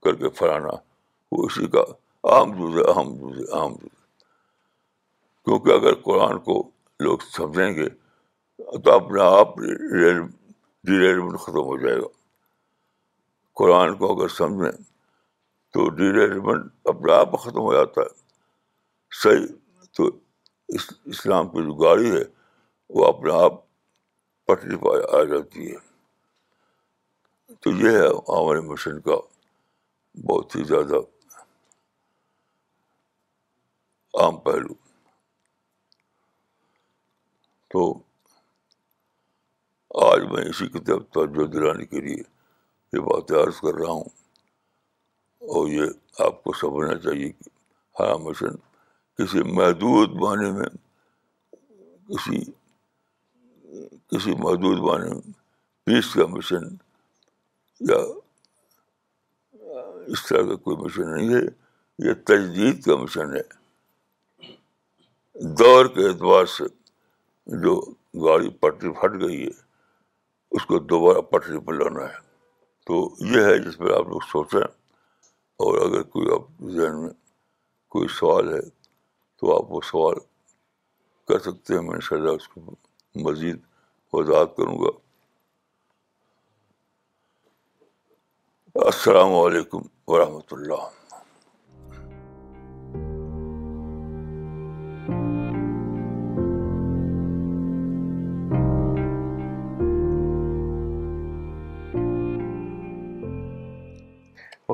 [0.03, 0.73] کر کے پھیلانا
[1.31, 1.83] وہ اسی کا
[2.33, 3.95] عام آم جزے احمدے عام جدے
[5.45, 6.55] کیونکہ اگر قرآن کو
[7.05, 7.87] لوگ سمجھیں گے
[8.83, 12.07] تو اپنے آپ ڈیریلمنٹ جی ختم ہو جائے گا
[13.61, 14.71] قرآن کو اگر سمجھیں
[15.73, 19.45] تو ڈیریلمنٹ جی اپنے آپ ختم ہو جاتا ہے صحیح
[19.97, 20.09] تو
[21.15, 22.23] اسلام کی جو گاڑی ہے
[22.97, 23.61] وہ اپنے آپ
[24.47, 25.77] پٹری پر آ جاتی ہے
[27.61, 29.15] تو یہ ہے ہمارے مشن کا
[30.29, 30.99] بہت ہی زیادہ
[34.23, 34.73] عام پہلو
[37.73, 37.81] تو
[40.05, 42.21] آج میں اسی کتاب توجہ دلانے کے لیے
[42.93, 44.09] یہ بات عرض کر رہا ہوں
[45.53, 47.49] اور یہ آپ کو سمجھنا چاہیے کہ
[47.99, 48.55] ہر ہاں، مشن
[49.17, 50.69] کسی محدود معنی میں
[52.09, 52.41] کسی
[54.11, 55.31] کسی محدود معنی میں
[55.85, 56.65] پیس کا مشن
[57.91, 57.99] یا
[60.13, 61.45] اس طرح کا کوئی مشن نہیں ہے
[62.07, 63.41] یہ تجدید کا مشن ہے
[65.59, 66.63] دور کے اعتبار سے
[67.63, 67.73] جو
[68.23, 69.49] گاڑی پٹری پھٹ گئی ہے
[70.55, 72.19] اس کو دوبارہ پٹری پر لانا ہے
[72.87, 72.99] تو
[73.33, 74.59] یہ ہے جس پہ آپ لوگ سوچیں
[75.65, 76.47] اور اگر کوئی آپ
[76.77, 77.09] ذہن میں
[77.95, 78.59] کوئی سوال ہے
[79.39, 80.15] تو آپ وہ سوال
[81.27, 82.61] کر سکتے ہیں میں ان شاء اللہ اس کو
[83.29, 83.59] مزید
[84.13, 84.97] وضاحت کروں گا
[88.87, 90.89] السلام علیکم ورحمۃ اللہ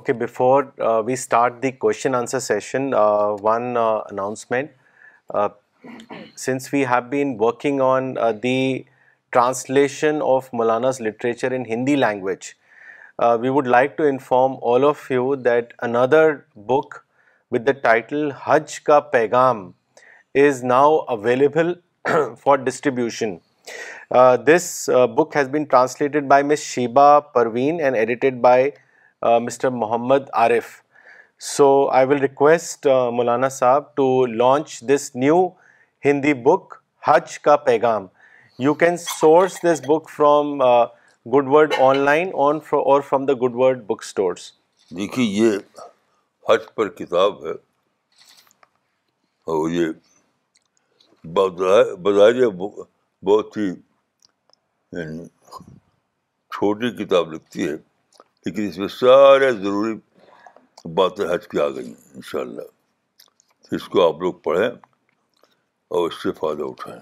[0.03, 0.63] okay before
[1.05, 2.89] we start the question answer session
[3.41, 4.71] one announcement
[6.39, 8.13] since we have been working on
[8.43, 8.81] the
[9.33, 12.49] translation of Maulana's literature in Hindi language
[13.41, 16.33] we would like to inform all of you that another
[16.73, 16.97] book
[17.51, 19.65] with the title حج کا پیغام
[20.47, 21.73] is now available
[22.43, 23.35] for distribution
[24.55, 24.71] this
[25.17, 28.69] book has been translated by miss Shiba Parveen and edited by
[29.41, 30.65] mister Mohammad Arif
[31.55, 34.05] so I will request مولانا صاحب to
[34.35, 35.45] launch this new
[36.05, 36.73] Hindi book
[37.07, 38.05] حج کا پیغام
[38.59, 40.59] you can source this book from
[41.33, 44.51] good word online on اور from the good word book stores
[44.95, 45.57] دیکھیے یہ
[46.49, 47.51] حج پر کتاب ہے
[49.51, 49.87] اور یہ
[51.33, 53.69] بظاہر بہت ہی
[54.97, 55.25] یعنی،
[56.55, 57.75] چھوٹی کتاب لگتی ہے
[58.45, 59.93] لیکن اس میں سارے ضروری
[60.95, 66.07] باتیں حج کی آ گئی ہیں ان شاء اللہ اس کو آپ لوگ پڑھیں اور
[66.07, 66.99] اس سے فائدہ اٹھائیں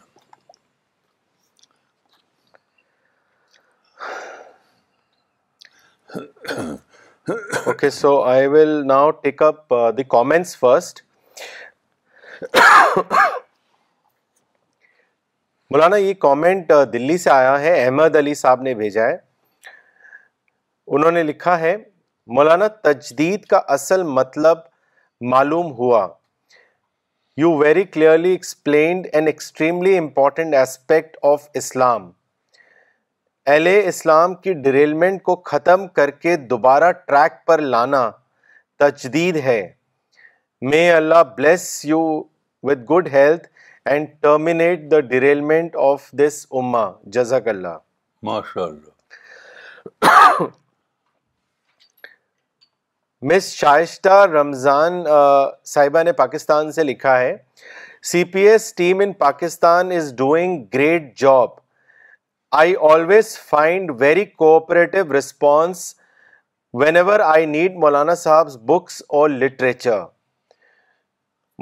[7.65, 11.01] okay so I will now take up the comments first
[15.71, 19.17] مولانا یہ کامنٹ دلی سے آیا ہے احمد علی صاحب نے بھیجا ہے
[20.95, 21.75] انہوں نے لکھا ہے
[22.35, 24.57] مولانا تجدید کا اصل مطلب
[25.33, 26.07] معلوم ہوا
[27.41, 32.09] you very clearly explained and extremely important aspect of اسلام
[33.53, 38.09] ایل اسلام کی ڈریلمنٹ کو ختم کر کے دوبارہ ٹریک پر لانا
[38.85, 39.61] تجدید ہے
[40.71, 41.99] may Allah bless you
[42.67, 43.47] with good health
[43.91, 47.77] and terminate the derailment of this اما جزاک اللہ
[48.29, 50.49] ماشاء اللہ
[53.29, 54.93] مس شائشتہ رمضان
[55.71, 57.35] صاحبہ نے پاکستان سے لکھا ہے
[58.11, 61.49] C P S team in Pakistan is doing great job
[62.61, 65.83] I always find very cooperative response
[66.95, 69.99] whenever I need مولانا صاحب بکس اور لٹریچر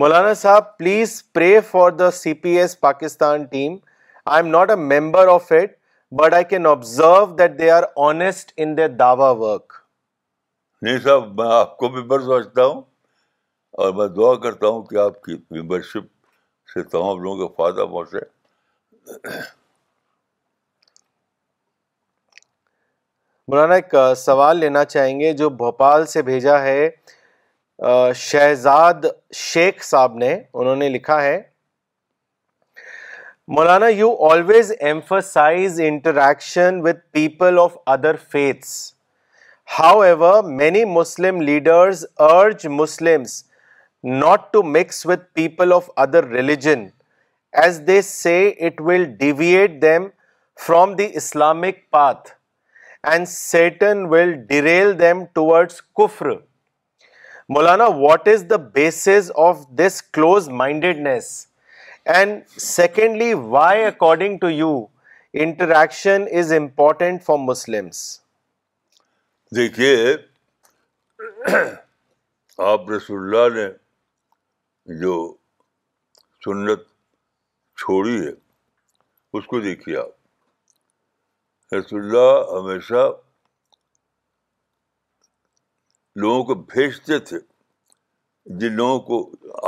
[0.01, 3.75] مولانا صاحب please pray for the C P S Pakistan team
[4.25, 5.73] I am not a member of it
[6.21, 9.78] but I can observe that they are honest in the دعوی work
[10.83, 12.81] نہیں صاحب میں آپ کو ممبر سمجھتا ہوں
[13.81, 18.19] اور میں دعا کرتا ہوں کہ آپ کی ممبر شپ سے فائدہ پہنچے
[23.51, 26.89] مولانا ایک سوال لینا چاہیں گے جو بھوپال سے بھیجا ہے
[28.15, 31.41] شہزاد شیخ صاحب نے انہوں نے لکھا ہے
[33.57, 38.77] مولانا you always emphasize interaction with people of other faiths
[39.77, 43.43] However, many Muslim leaders urge Muslims
[44.01, 46.91] not to mix with people of other religion,
[47.53, 50.11] as they say it will deviate them
[50.55, 52.33] from the Islamic path
[53.03, 56.41] and Satan will derail them towards kufr.
[57.49, 61.45] Maulana, what is the basis of this close-mindedness?
[62.07, 64.89] And secondly, why, according to you,
[65.31, 68.15] interaction is important for Muslims?
[69.55, 69.93] دیکھیے
[72.63, 75.13] آپ رسول اللہ نے جو
[76.45, 76.81] سنت
[77.81, 78.31] چھوڑی ہے
[79.37, 83.09] اس کو دیکھیے آپ رسول اللہ ہمیشہ
[86.23, 87.37] لوگوں کو بھیجتے تھے
[88.59, 89.17] جن لوگوں کو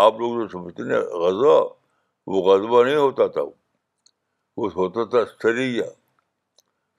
[0.06, 1.58] آپ لوگ جو سمجھتے نا غزہ
[2.30, 3.41] وہ غذبہ نہیں ہوتا تھا
[4.58, 5.89] وہ ہوتا تھا سریا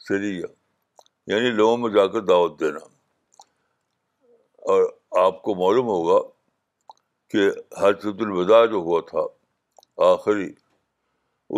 [0.09, 0.47] سریا
[1.31, 2.79] یعنی لوگوں میں جا کر دعوت دینا
[4.73, 4.83] اور
[5.25, 6.19] آپ کو معلوم ہوگا
[7.31, 7.49] کہ
[7.81, 9.25] حضرت الوداع جو ہوا تھا
[10.13, 10.49] آخری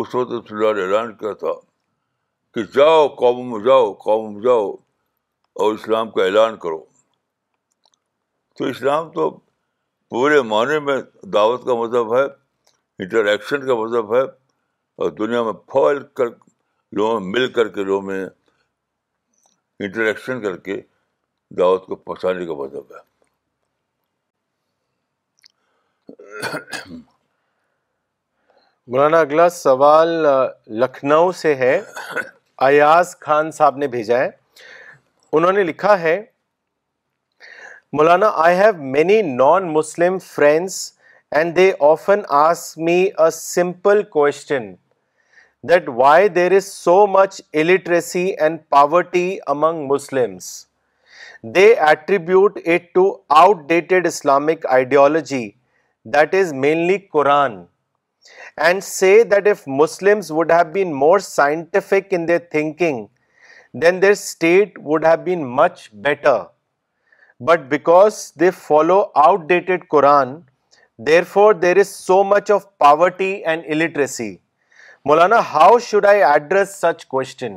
[0.01, 1.53] اس وقت اللہ نے اعلان کیا تھا
[2.53, 4.69] کہ جاؤ قوم میں جاؤ قوم میں جاؤ
[5.63, 6.83] اور اسلام کا اعلان کرو
[8.57, 9.29] تو اسلام تو
[10.09, 10.95] پورے معنی میں
[11.33, 12.23] دعوت کا مذہب ہے
[13.03, 14.21] انٹریکشن کا مذہب ہے
[15.01, 16.25] اور دنیا میں پھیل کر
[16.97, 18.25] لوگوں مل کر کے لوگوں میں
[19.83, 20.79] انٹریکشن کر کے
[21.57, 22.93] دعوت کو پہنچانے کا مطلب
[28.91, 30.07] مولانا اگلا سوال
[30.79, 31.79] لکھنؤ سے ہے
[32.67, 34.29] ایاز خان صاحب نے بھیجا ہے
[35.37, 36.15] انہوں نے لکھا ہے
[37.97, 40.79] مولانا I have many non Muslim friends
[41.35, 44.73] and they often ask me a simple question
[45.69, 50.45] that why there is so much illiteracy and poverty among Muslims.
[51.57, 53.05] They attribute it to
[53.43, 55.45] outdated Islamic ideology,
[56.15, 57.57] that is mainly Quran,
[58.69, 62.97] and say that if Muslims would have been more scientific in their thinking,
[63.85, 66.37] then their state would have been much better.
[67.39, 70.33] But because they follow outdated Quran,
[70.97, 74.33] therefore there is so much of poverty and illiteracy.
[75.09, 77.53] Maulana how should I address such question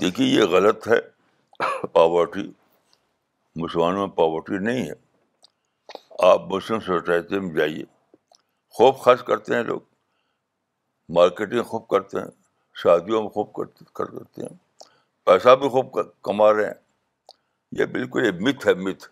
[0.00, 0.96] دیکھیے یہ غلط ہے
[1.92, 2.42] poverty
[3.60, 4.94] مسلمانوں میں poverty نہیں ہے
[6.30, 7.84] آپ Muslim society میں جائیے
[8.78, 9.80] خوب خرچ کرتے ہیں لوگ
[11.16, 12.26] مارکیٹنگ خوب کرتے ہیں
[12.82, 14.52] شادیوں میں خوب خرچ کرتے ہیں
[15.26, 15.96] پیسہ بھی خوب
[16.28, 16.74] کما رہے ہیں
[17.78, 19.06] یہ بالکل یہ متھ ہے متھ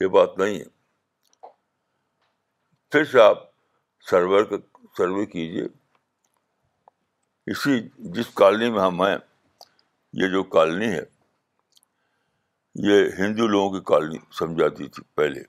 [0.00, 0.64] یہ بات نہیں ہے
[2.92, 3.42] پھر سے آپ
[4.10, 4.44] سرور
[4.96, 5.66] سروے کیجیے
[7.50, 7.78] اسی
[8.14, 9.16] جس کالنی میں ہم ہیں
[10.20, 11.02] یہ جو کالنی ہے
[12.88, 15.40] یہ ہندو لوگوں کی کالنی سمجھاتی تھی پہلے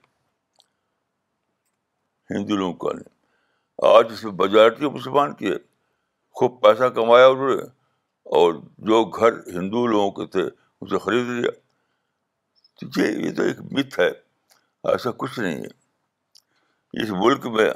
[2.34, 5.58] ہندو لوگوں کی کالنی آج اسے مسلمان کی ہے کیے
[6.38, 7.54] خوب پیسہ کمایا نے
[8.40, 8.52] اور
[8.90, 10.42] جو گھر ہندو لوگوں کے تھے
[10.80, 11.50] اسے خرید لیا
[12.80, 14.08] تو جی، یہ تو ایک مت ہے
[14.92, 17.70] ایسا کچھ نہیں ہے اس ملک میں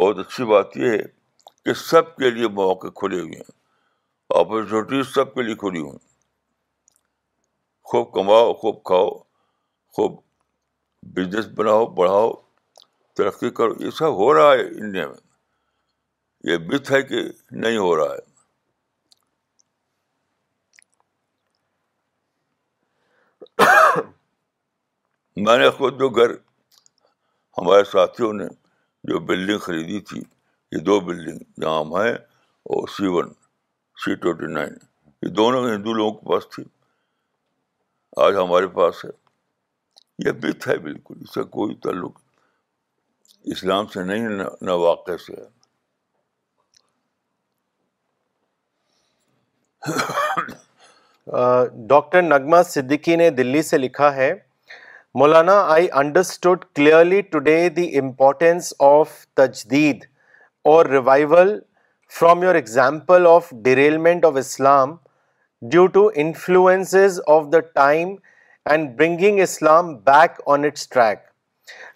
[0.00, 1.02] بہت اچھی بات یہ ہے
[1.64, 3.52] کہ سب کے لیے مواقع کھلے ہوئے ہیں
[4.40, 6.10] اپرچونیٹیز سب کے لیے کھلی ہوئی ہیں
[7.90, 9.08] خوب کماؤ خوب کھاؤ
[9.96, 10.18] خوب
[11.16, 12.30] بزنس بناؤ بڑھاؤ
[13.16, 17.22] ترقی کرو یہ سب ہو رہا ہے انڈیا میں یہ بت ہے کہ
[17.64, 18.30] نہیں ہو رہا ہے
[25.46, 26.30] میں نے خود جو گھر
[27.58, 28.44] ہمارے ساتھیوں نے
[29.08, 30.20] جو بلڈنگ خریدی تھی
[30.72, 32.12] یہ دو بلڈنگ نام ہے
[32.74, 33.26] اور C one
[34.04, 34.74] C twenty nine
[35.22, 36.62] یہ دونوں ہندو لوگوں کے پاس تھی
[38.24, 39.10] آج ہمارے پاس ہے
[40.26, 42.18] یہ بت ہے بالکل اس کا کوئی تعلق
[43.56, 44.28] اسلام سے نہیں
[44.68, 45.48] نہ واقع سے ہے
[51.88, 54.32] ڈاکٹر نگما صدیقی نے دلی سے لکھا ہے
[55.20, 60.08] مولانا I understood clearly today the importance of تجدید
[60.70, 61.58] اور revival
[62.18, 64.94] from your example of derailment of Islam
[65.70, 66.94] due to influence
[67.36, 68.14] of the time
[68.70, 71.18] and bringing Islam back on its track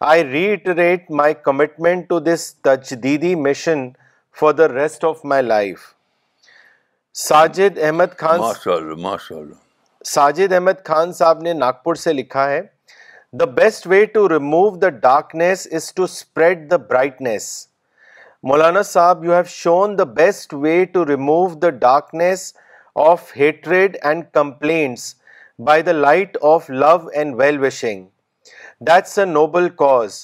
[0.08, 3.88] I reiterate my commitment to this تجدیدی mission
[4.40, 5.80] for the rest of my life
[7.28, 8.40] Sajid Ahmad Khan
[10.14, 12.60] Sajid Ahmad Khan صاحب نے ناگپور سے لکھا ہے
[13.40, 17.48] the best way to remove the darkness is to spread the brightness
[18.48, 22.40] مولانا صاحب you have shown the best way to remove the darkness
[23.04, 25.14] of hatred and complaints
[25.66, 28.04] by the light of love and well wishing
[28.88, 30.18] that's a noble cause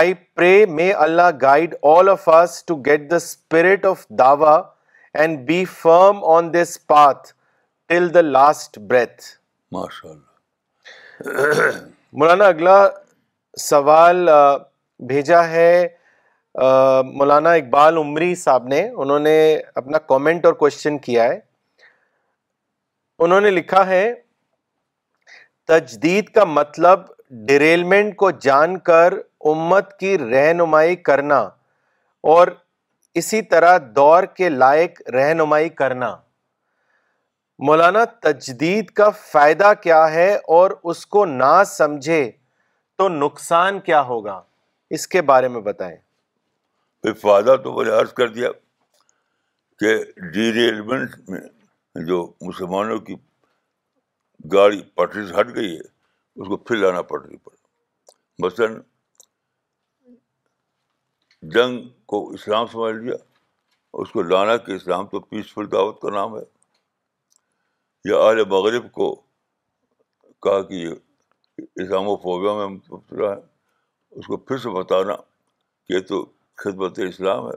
[0.00, 4.56] I pray may Allah guide all of us to get the spirit of Dawa
[5.18, 7.32] and be firm on this path
[7.88, 9.24] till the last breath
[9.72, 11.80] ماشاء اللہ
[12.22, 12.78] مولانا اگلا
[13.68, 14.26] سوال
[15.08, 15.86] بھیجا ہے
[16.58, 19.32] مولانا اقبال عمری صاحب نے انہوں نے
[19.76, 21.38] اپنا کومنٹ اور کوشچن کیا ہے
[23.24, 24.04] انہوں نے لکھا ہے
[25.68, 27.00] تجدید کا مطلب
[27.46, 29.14] ڈریلمنٹ کو جان کر
[29.50, 31.38] امت کی رہنمائی کرنا
[32.34, 32.48] اور
[33.20, 36.14] اسی طرح دور کے لائق رہنمائی کرنا
[37.66, 42.30] مولانا تجدید کا فائدہ کیا ہے اور اس کو نہ سمجھے
[42.98, 44.40] تو نقصان کیا ہوگا
[44.98, 45.96] اس کے بارے میں بتائیں
[47.20, 48.50] فائدہ تو میں نے عرض کر دیا
[49.80, 49.94] کہ
[50.32, 51.40] ڈی ریلمنٹ میں
[52.06, 53.14] جو مسلمانوں کی
[54.52, 55.80] گاڑی پٹری سے ہٹ گئی ہے
[56.42, 57.52] اس کو پھر لانا پٹری پڑ
[58.44, 58.78] مثلاً
[61.54, 63.14] جنگ کو اسلام سمجھ لیا
[64.02, 66.42] اس کو لانا کہ اسلام تو پیسفل دعوت کا نام ہے
[68.10, 69.14] یا اعلی مغرب کو
[70.42, 70.94] کہا کہ یہ
[71.82, 73.36] اسلام و فوبیا میں
[74.18, 75.14] اس کو پھر سے بتانا
[75.88, 76.24] کہ تو
[76.62, 77.56] خدمت اسلام ہے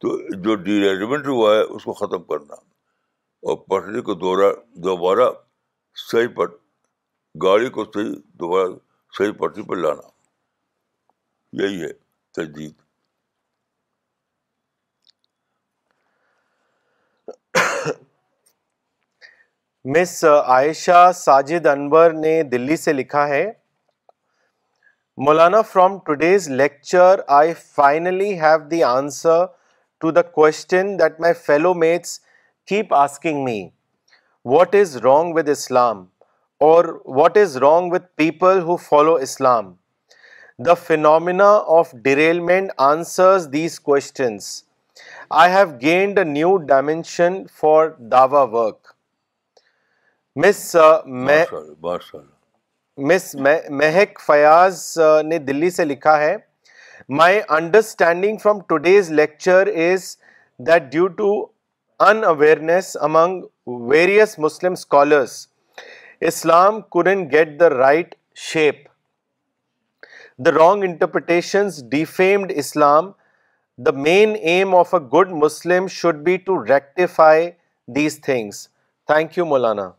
[0.00, 2.54] تو جو ڈیریجمنٹ ہوا ہے اس کو ختم کرنا
[3.50, 4.52] اور پٹری کو دوبارہ
[4.84, 5.30] دوبارہ
[6.10, 6.52] صحیح پٹ
[7.42, 8.68] گاڑی کو صحیح دوبارہ
[9.18, 10.08] صحیح پٹری پر لانا
[11.62, 11.92] یہی ہے
[12.36, 12.72] تجدید
[19.96, 23.44] مس عائشہ ساجد انور نے دلی سے لکھا ہے
[25.16, 29.48] Maulana, from today's lecture, I finally have the answer
[30.00, 32.18] to the question that my fellow mates
[32.66, 33.72] keep asking me.
[34.42, 36.10] What is wrong with Islam?
[36.58, 39.78] Or what is wrong with people who follow Islam?
[40.58, 44.64] The phenomena of derailment answers these questions.
[45.30, 48.96] I have gained a new dimension for Dawah work.
[50.34, 50.74] Miss
[51.06, 51.76] Marshall.
[51.84, 52.22] Uh,
[53.10, 53.34] مس
[53.78, 54.82] مہک فیاض
[55.28, 56.36] نے دلی سے لکھا ہے
[57.16, 60.16] my understanding from today's lecture is
[60.66, 61.30] that due to
[62.24, 63.42] unawareness among
[63.90, 65.46] various Muslim scholars
[66.28, 68.14] Islam couldn't get the right
[68.50, 68.84] shape
[70.46, 73.10] the wrong interpretations defamed Islam
[73.86, 77.50] the main aim of a good Muslim should be to rectify
[77.96, 78.66] these things
[79.12, 79.90] thank you مولانا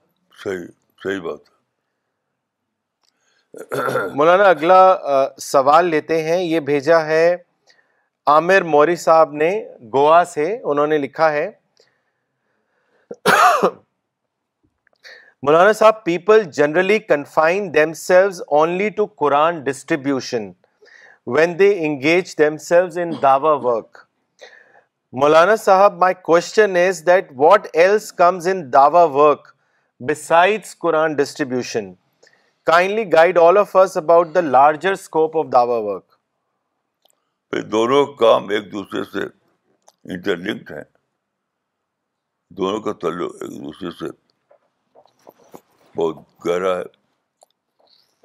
[0.43, 0.65] صحیح
[1.03, 1.53] صحیح بات ہے
[4.17, 4.81] مولانا اگلا
[5.41, 7.35] سوال لیتے ہیں یہ بھیجا ہے
[8.33, 9.49] عامر موری صاحب نے
[9.93, 11.47] گوا سے انہوں نے لکھا ہے
[15.45, 20.51] مولانا صاحب people generally confine themselves only to Quran distribution
[21.35, 22.37] when they engage
[22.67, 23.97] themselves in Dawa work
[25.21, 29.47] مولانا صاحب my question is that what else comes in Dawa work
[30.07, 31.93] beside Quran distribution
[32.71, 38.71] kindly guide all of us about the larger scope of Dawa work دونوں کام ایک
[38.71, 39.25] دوسرے سے
[40.13, 40.83] interlinked ہیں
[42.57, 44.09] دونوں کا تعلق ایک دوسرے سے
[45.97, 46.83] بہت گہرا ہے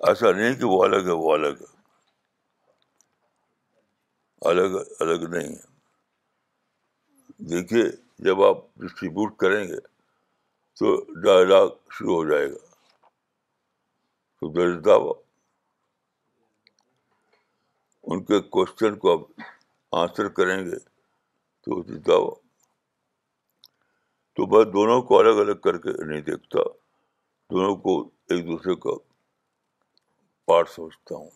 [0.08, 1.70] ایسا نہیں کہ وہ الگ ہے وہ الگ ہے
[4.50, 5.68] الگ الگ نہیں ہے
[7.52, 7.84] دیکھیے
[8.28, 9.80] جب آپ ڈسٹریبیوٹ کریں گے
[10.80, 11.68] تو ڈائلاگ
[11.98, 12.68] شروع ہو جائے گا
[14.42, 15.12] ہوا
[18.10, 19.12] ان کے کوشچن کو
[20.00, 20.78] آنسر کریں گے
[21.64, 22.32] تو
[24.36, 26.62] تو دونوں کو الگ الگ کر کے نہیں دیکھتا
[27.52, 27.98] دونوں کو
[28.30, 28.96] ایک دوسرے کا
[30.46, 31.28] پارٹ سمجھتا ہوں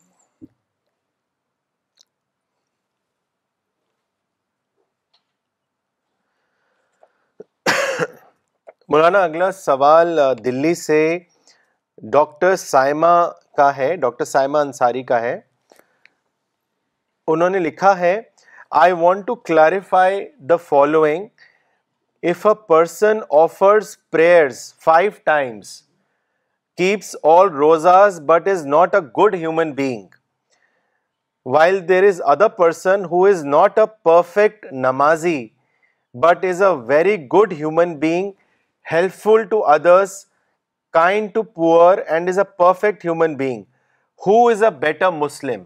[8.90, 11.00] مولانا اگلا سوال دلی سے
[12.12, 13.14] ڈاکٹر سائما
[13.56, 15.38] کا ہے ڈاکٹر سائما انساری کا ہے
[17.32, 18.20] انہوں نے لکھا ہے
[18.80, 21.26] I want to clarify the following
[22.30, 25.70] if a person offers prayers five times
[26.78, 30.06] keeps all روزاز but is not a good human being
[31.54, 35.46] while there is other person who is not a perfect نمازی
[36.22, 38.30] but is a very good human being
[39.22, 40.24] helpful to others
[40.94, 43.62] kind to poor and is a perfect human being
[44.26, 45.62] who is a better Muslim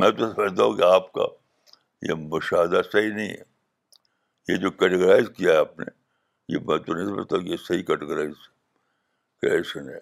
[0.00, 1.24] میں تو سمجھتا ہوں کہ آپ کا
[2.08, 5.84] یہ مشاہدہ صحیح نہیں ہے یہ جو کیٹیگرائز کیا ہے آپ نے
[6.54, 8.32] یہ میں تو نہیں سمجھتا کہ یہ صحیح کیٹیگرائز
[9.76, 9.98] ہے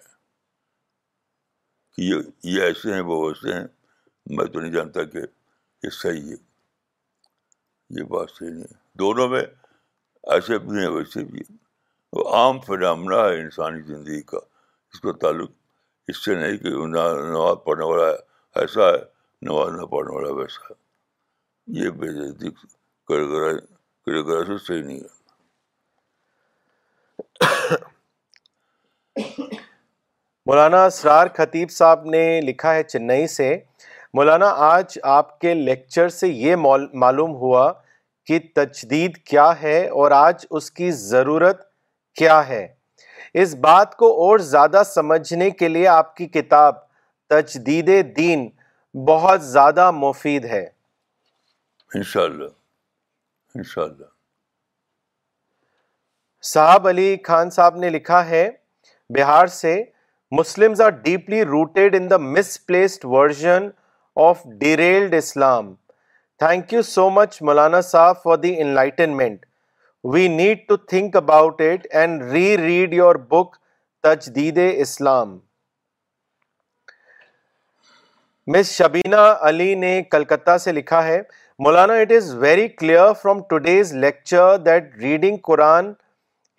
[1.95, 2.13] کہ
[2.51, 3.65] یہ ایسے ہیں وہ ویسے ہیں
[4.37, 5.19] میں تو نہیں جانتا کہ
[5.85, 6.35] یہ صحیح ہے
[7.99, 9.43] یہ بات صحیح نہیں ہے دونوں میں
[10.35, 11.61] ایسے بھی ہیں ویسے بھی ہیں
[12.21, 14.37] عام فنامنا ہے انسانی زندگی کا
[14.93, 15.51] اس کا تعلق
[16.09, 16.69] اس سے نہیں کہ
[17.65, 18.07] پڑھنے والا
[18.61, 18.99] ایسا ہے
[19.41, 19.51] نہ
[19.91, 20.75] پڑھنے والا ویسا ہے
[21.83, 22.11] یہ بے
[24.67, 25.11] صحیح نہیں ہے
[30.47, 33.49] مولانا اسرار خطیب صاحب نے لکھا ہے چنئی سے
[34.13, 34.87] مولانا آج
[35.17, 36.53] آپ کے لیکچر سے یہ
[37.03, 37.65] معلوم ہوا
[38.27, 41.57] کہ تجدید کیا ہے اور آج اس کی ضرورت
[42.17, 42.65] کیا ہے
[43.41, 46.75] اس بات کو اور زیادہ سمجھنے کے لیے آپ کی کتاب
[47.29, 48.49] تجدید دین
[49.07, 50.65] بہت زیادہ مفید ہے
[51.95, 52.49] انشاءاللہ
[53.55, 54.11] انشاءاللہ
[56.53, 58.49] صاحب علی خان صاحب نے لکھا ہے
[59.17, 59.81] بہار سے
[60.39, 62.17] Muslims are deeply rooted in the
[62.65, 63.67] misplaced version
[64.27, 65.73] of derailed Islam
[66.39, 69.45] thank you so much مولانا صاحب for the enlightenment
[70.11, 72.23] we need to think about it and
[72.57, 73.55] reread your book
[74.03, 75.37] تجدید اسلام
[78.55, 81.21] مس شبینہ علی نے کلکتہ سے لکھا ہے
[81.65, 85.91] مولانا it is very clear from today's lecture that reading Quran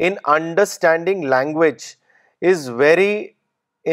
[0.05, 1.84] in understanding language
[2.51, 3.16] is very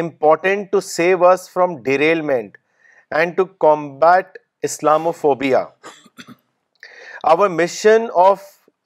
[0.01, 2.57] important to save us from derailment
[3.15, 4.37] and to compete
[4.69, 5.65] Islamophobia
[7.49, 8.39] mission of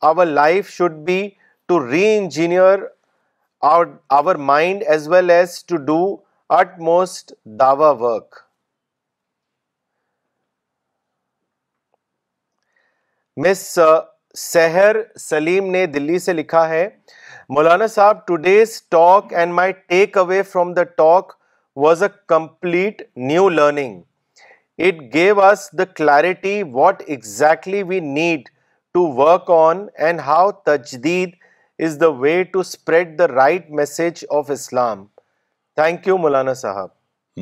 [0.07, 1.27] our life should be
[1.67, 1.79] to
[2.17, 2.79] reengineer
[3.69, 5.97] our mind as well as to do
[6.57, 8.39] it most Dawa work
[13.45, 13.63] مس
[14.39, 16.87] سہر سلیم نے دلی سے لکھا ہے
[17.55, 19.71] مولانا صاحب today's talk and my
[20.17, 21.33] takeaway from the talk
[21.83, 24.01] was a complete new learning
[24.87, 28.49] it gave us the clarity what exactly we need
[28.95, 31.29] to work on and how تجدید
[31.85, 35.03] is the way to spread the right message of Islam
[35.79, 36.87] thank you مولانا صاحب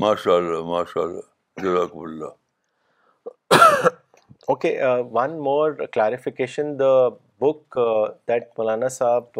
[0.03, 0.37] ماشاء
[0.69, 3.87] ماشاء اللہ اللہ
[4.47, 4.77] okay
[5.11, 6.91] one more clarification the
[7.45, 7.77] book
[8.27, 9.39] that مولانا صاحب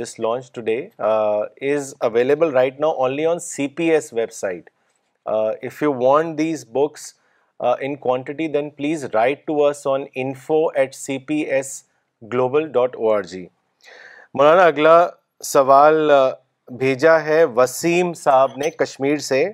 [0.00, 0.78] جس launch today
[1.70, 4.70] is available right now only on C P S website
[5.36, 7.12] if you want these books
[7.64, 11.72] in quantity then please write to us on info at C P S
[12.32, 13.46] global dot O R G
[14.38, 14.98] مولانا اگلا
[15.50, 16.10] سوال
[16.78, 19.44] بھیجا ہے وسیم صاحب نے کشمیر سے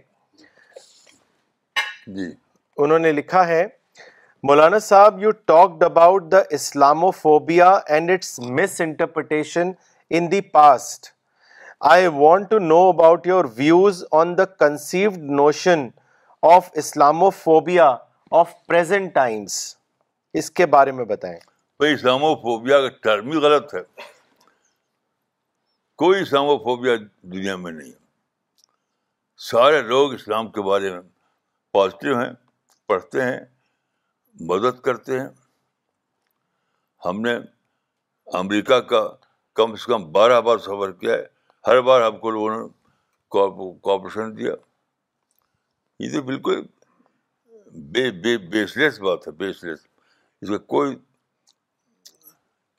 [2.17, 2.27] جی
[2.83, 3.65] انہوں نے لکھا ہے
[4.49, 6.41] مولانا صاحب you talked about the
[7.23, 8.39] Islamophobia and its
[8.81, 9.71] misinterpretation
[10.17, 11.07] in the past
[11.91, 15.89] I want to know about your views on the conceived notion
[16.51, 16.69] of
[17.31, 17.87] Islamophobia
[18.69, 19.55] present times
[20.39, 21.37] اس کے بارے میں بتائیں
[21.79, 23.83] بھائی اسلامو فوبیا کا ٹرم ہی غلط ہے
[26.03, 26.95] کوئی اسلامو فوبیا
[27.33, 27.93] دنیا میں نہیں
[29.51, 31.01] سارے لوگ اسلام کے بارے میں
[31.75, 32.31] پازیٹیو ہیں
[32.89, 33.39] پڑھتے ہیں
[34.51, 35.29] مدد کرتے ہیں
[37.05, 37.37] ہم نے
[38.41, 39.07] امریکہ کا
[39.61, 41.25] کم سے کم بارہ بار سفر کیا ہے
[41.67, 42.67] ہر بار ہم کو لوگوں نے
[43.37, 44.55] کوپریشن دیا
[46.03, 46.61] یہ تو بالکل
[47.93, 49.79] بے بے بیس لیس بات ہے بیس لیس
[50.43, 50.97] اس کا کوئی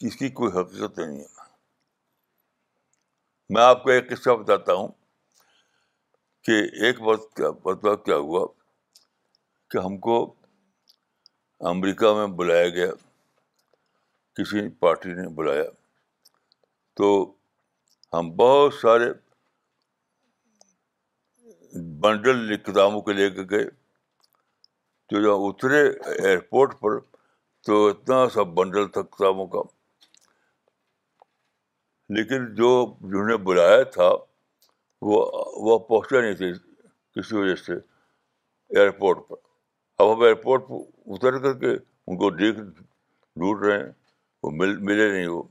[0.08, 1.42] اس کی کوئی حقیقت نہیں ہے
[3.54, 4.88] میں آپ کو ایک قصہ بتاتا ہوں
[6.48, 6.98] کہ ایک
[7.36, 8.46] کیا بتلا کیا ہوا
[9.72, 10.18] کہ ہم کو
[11.74, 12.92] امریکہ میں بلایا گیا
[14.40, 15.64] کسی پارٹی نے بلایا
[17.00, 17.10] تو
[18.14, 19.12] ہم بہت سارے
[22.02, 23.64] بنڈل کتابوں کے لے کے گئے
[25.10, 25.82] تو جب اترے
[26.24, 27.00] ایئرپورٹ پر
[27.66, 29.62] تو اتنا سا بنڈل تھا کتابوں کا
[32.18, 32.70] لیکن جو
[33.02, 34.10] جنہوں نے بلایا تھا
[35.08, 35.22] وہ
[35.66, 36.52] وہ پہنچا نہیں تھے
[37.20, 37.74] کسی وجہ سے
[38.78, 39.36] ایئرپورٹ پر
[40.04, 43.92] اب ہم ایئرپورٹ پر اتر کر کے ان کو دیکھ ڈھونڈ رہے ہیں
[44.44, 45.42] وہ مل ملے نہیں وہ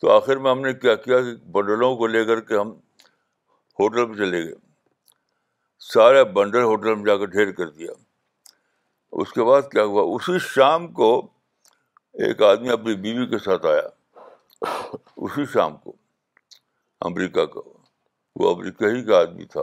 [0.00, 2.70] تو آخر میں ہم نے کیا کیا کہ بنڈلوں کو لے کر کے ہم
[3.80, 4.54] ہوٹل پہ چلے گئے
[5.88, 7.92] سارے بنڈر ہوٹل میں جا کر ڈھیر کر دیا
[9.22, 11.06] اس کے بعد کیا ہوا اسی شام کو
[12.26, 14.70] ایک آدمی اپنی بیوی کے ساتھ آیا
[15.16, 15.92] اسی شام کو
[17.10, 17.60] امریکہ کا
[18.40, 19.62] وہ امریکہ ہی کا آدمی تھا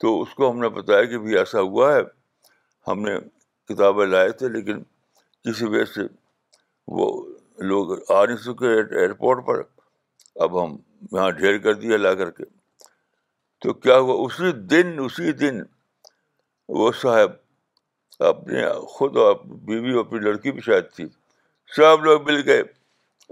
[0.00, 2.00] تو اس کو ہم نے بتایا کہ بھائی ایسا ہوا ہے
[2.90, 3.16] ہم نے
[3.72, 4.82] کتابیں لائے تھے لیکن
[5.50, 6.02] کسی وجہ سے
[6.98, 7.10] وہ
[7.72, 9.62] لوگ آ نہیں سکے ایئرپورٹ پر
[10.44, 10.76] اب ہم
[11.12, 12.44] یہاں ڈھیر کر دیا لا کر کے
[13.62, 15.56] تو کیا ہوا اسی دن اسی دن
[16.76, 17.30] وہ صاحب
[18.28, 19.34] اپنے خود اور
[19.64, 21.04] بیوی اور اپنی لڑکی بھی شاید تھی
[21.76, 22.62] سب لوگ مل گئے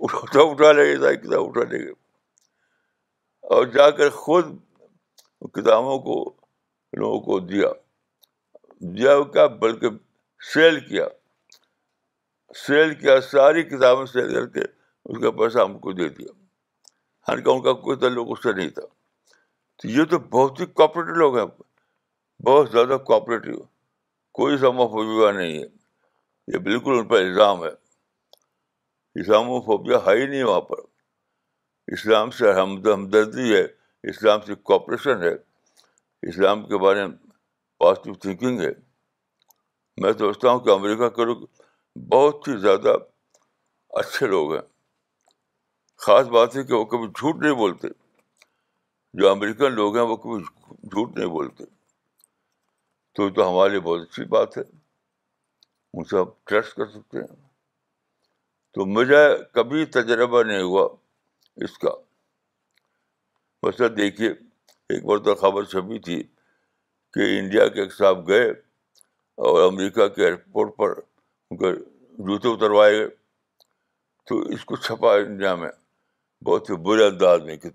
[0.04, 1.92] اٹھا اٹھا لے ساری کتاب اٹھا لے گئے
[3.56, 4.56] اور جا کر خود
[5.54, 6.16] کتابوں کو
[6.98, 7.68] لوگوں کو دیا
[8.96, 9.88] دیا کیا بلکہ
[10.52, 11.06] سیل کیا
[12.66, 16.32] سیل کیا ساری کتابیں سیل کر کے اس کا پیسہ ہم کو دے دیا
[17.28, 18.86] حالانکہ ان کا کوئی تعلق اس سے نہیں تھا
[19.82, 21.46] تو یہ تو بہت ہی کوپریٹو لوگ ہیں
[22.46, 23.62] بہت زیادہ کوپریٹو
[24.38, 25.66] کوئی اسلام و نہیں ہے
[26.52, 27.68] یہ بالکل ان پر الزام ہے
[29.20, 29.58] اسلام و
[30.06, 30.80] ہے ہی نہیں وہاں پر
[31.96, 33.62] اسلام سے ہمدردی ہے
[34.12, 35.32] اسلام سے کوپریشن ہے
[36.30, 37.14] اسلام کے بارے میں
[37.80, 38.70] پازیٹیو تھینکنگ ہے
[40.02, 41.46] میں سوچتا ہوں کہ امریکہ کے لوگ
[42.12, 42.96] بہت ہی زیادہ
[44.00, 44.62] اچھے لوگ ہیں
[46.06, 47.88] خاص بات ہے کہ وہ کبھی جھوٹ نہیں بولتے
[49.18, 50.42] جو امریکن لوگ ہیں وہ کبھی
[50.88, 51.64] جھوٹ نہیں بولتے
[53.14, 54.62] تو تو ہمارے لیے بہت اچھی بات ہے
[55.96, 57.36] ان سے آپ ٹرسٹ کر سکتے ہیں
[58.74, 59.22] تو مجھے
[59.58, 60.86] کبھی تجربہ نہیں ہوا
[61.66, 61.90] اس کا
[63.62, 64.30] بس دیکھیے
[64.92, 66.22] ایک بار تو خبر چھپی تھی
[67.14, 68.46] کہ انڈیا کے ایک صاحب گئے
[69.48, 71.72] اور امریکہ کے ایئرپورٹ پر ان کے
[72.30, 73.08] جوتے اتروائے گئے
[74.28, 75.70] تو اس کو چھپا انڈیا میں
[76.50, 77.70] بہت ہی برے انداز میں کہ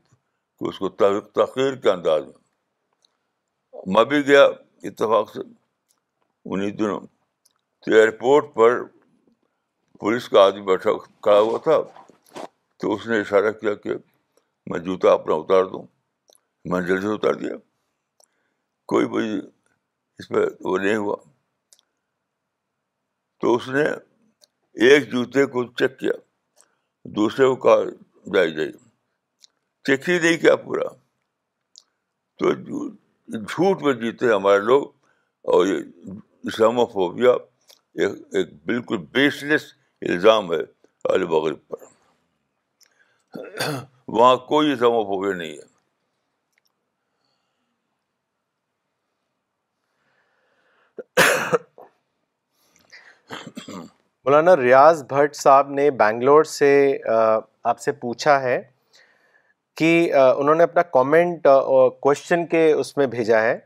[0.60, 0.90] کہ اس کو
[1.36, 4.44] تحقیر کے انداز میں میں بھی گیا
[4.90, 5.40] اتفاق سے
[6.54, 7.00] انہیں دنوں
[7.86, 8.84] تو ایئرپورٹ پر
[10.00, 10.92] پولیس کا آدمی بیٹھا
[11.24, 11.78] کھڑا ہوا تھا
[12.82, 13.94] تو اس نے اشارہ کیا کہ
[14.72, 15.82] میں جوتا اپنا اتار دوں
[16.72, 17.56] میں نے جلدی اتار دیا
[18.94, 19.36] کوئی بھی
[20.20, 21.16] اس پہ وہ نہیں ہوا
[23.42, 23.84] تو اس نے
[24.90, 26.12] ایک جوتے کو چیک کیا
[27.20, 27.84] دوسرے کو کہا
[28.34, 28.72] جائی جائی
[29.86, 30.90] چیک ہی نہیں کیا پورا
[32.40, 32.52] تو
[33.40, 34.84] جھوٹ میں جیتے ہمارے لوگ
[35.54, 37.32] اور اسلام و فوبیا
[38.04, 39.66] ایک ایک بالکل بیس لیس
[40.10, 40.60] الزام ہے
[41.14, 41.92] علی بغرب پر
[44.08, 45.72] وہاں کوئی اسلام و فوبیا نہیں ہے
[54.26, 56.72] مولانا ریاض بھٹ صاحب نے بنگلور سے
[57.72, 58.62] آپ سے پوچھا ہے
[59.78, 61.48] کہ انہوں نے اپنا کامنٹ
[62.02, 63.58] کوشچن کے اس میں بھیجا ہے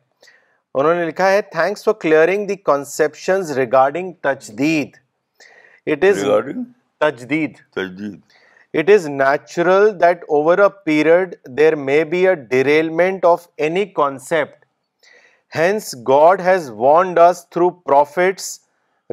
[0.80, 4.96] انہوں نے لکھا ہے thanks for clearing the conception regarding تجدید
[5.92, 6.24] اٹ از
[7.00, 8.20] تجدید تجدید
[8.80, 14.66] it is natural that over a period there may be a derailment of any concept
[15.58, 18.60] hence God has warned us through prophets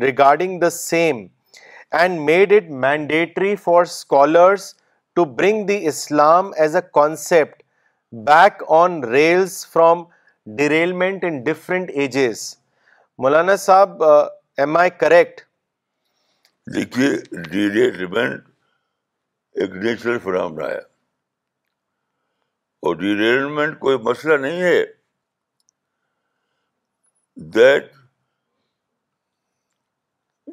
[0.02, 1.26] regarding the same
[2.00, 4.74] and made it mandatory for scholars
[5.16, 7.62] to bring the Islam as a concept
[8.26, 10.02] back on rails from
[10.68, 12.38] derailment in different ages
[13.22, 15.40] مولانا صاحب am I correct
[16.74, 17.08] دیکھیے
[17.50, 18.44] derailment
[19.62, 20.78] ایک natural from رہا ہے
[22.86, 24.84] اور derailment کوئی مسئلہ نہیں ہے
[27.54, 27.92] دیٹ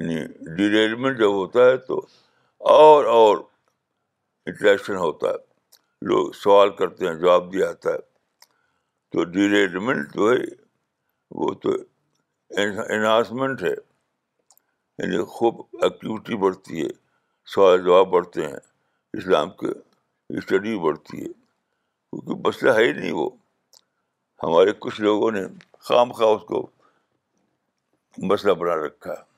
[0.00, 2.00] یعنی جب ہوتا ہے تو
[2.76, 3.36] اور اور
[4.48, 7.98] انٹریکشن ہوتا ہے لوگ سوال کرتے ہیں جواب دیا جاتا ہے
[9.12, 10.36] تو ڈیلیٹمنٹ جو ہے
[11.40, 11.72] وہ تو
[12.94, 13.72] انہانسمنٹ ہے
[14.98, 16.88] یعنی خوب ایکٹیوٹی بڑھتی ہے
[17.54, 18.56] سوال جواب بڑھتے ہیں
[19.18, 19.68] اسلام کے
[20.38, 23.28] اسٹڈی بڑھتی ہے کیونکہ مسئلہ ہے ہی نہیں وہ
[24.42, 25.44] ہمارے کچھ لوگوں نے
[25.88, 26.66] خام خواہ اس کو
[28.30, 29.30] مسئلہ بنا رکھا ہے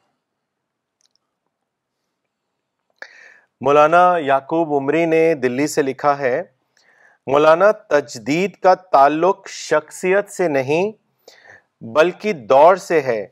[3.60, 6.42] مولانا یعقوب عمری نے دلی سے لکھا ہے
[7.30, 10.90] مولانا تجدید کا تعلق شخصیت سے نہیں
[11.96, 13.24] بلکہ دور سے ہے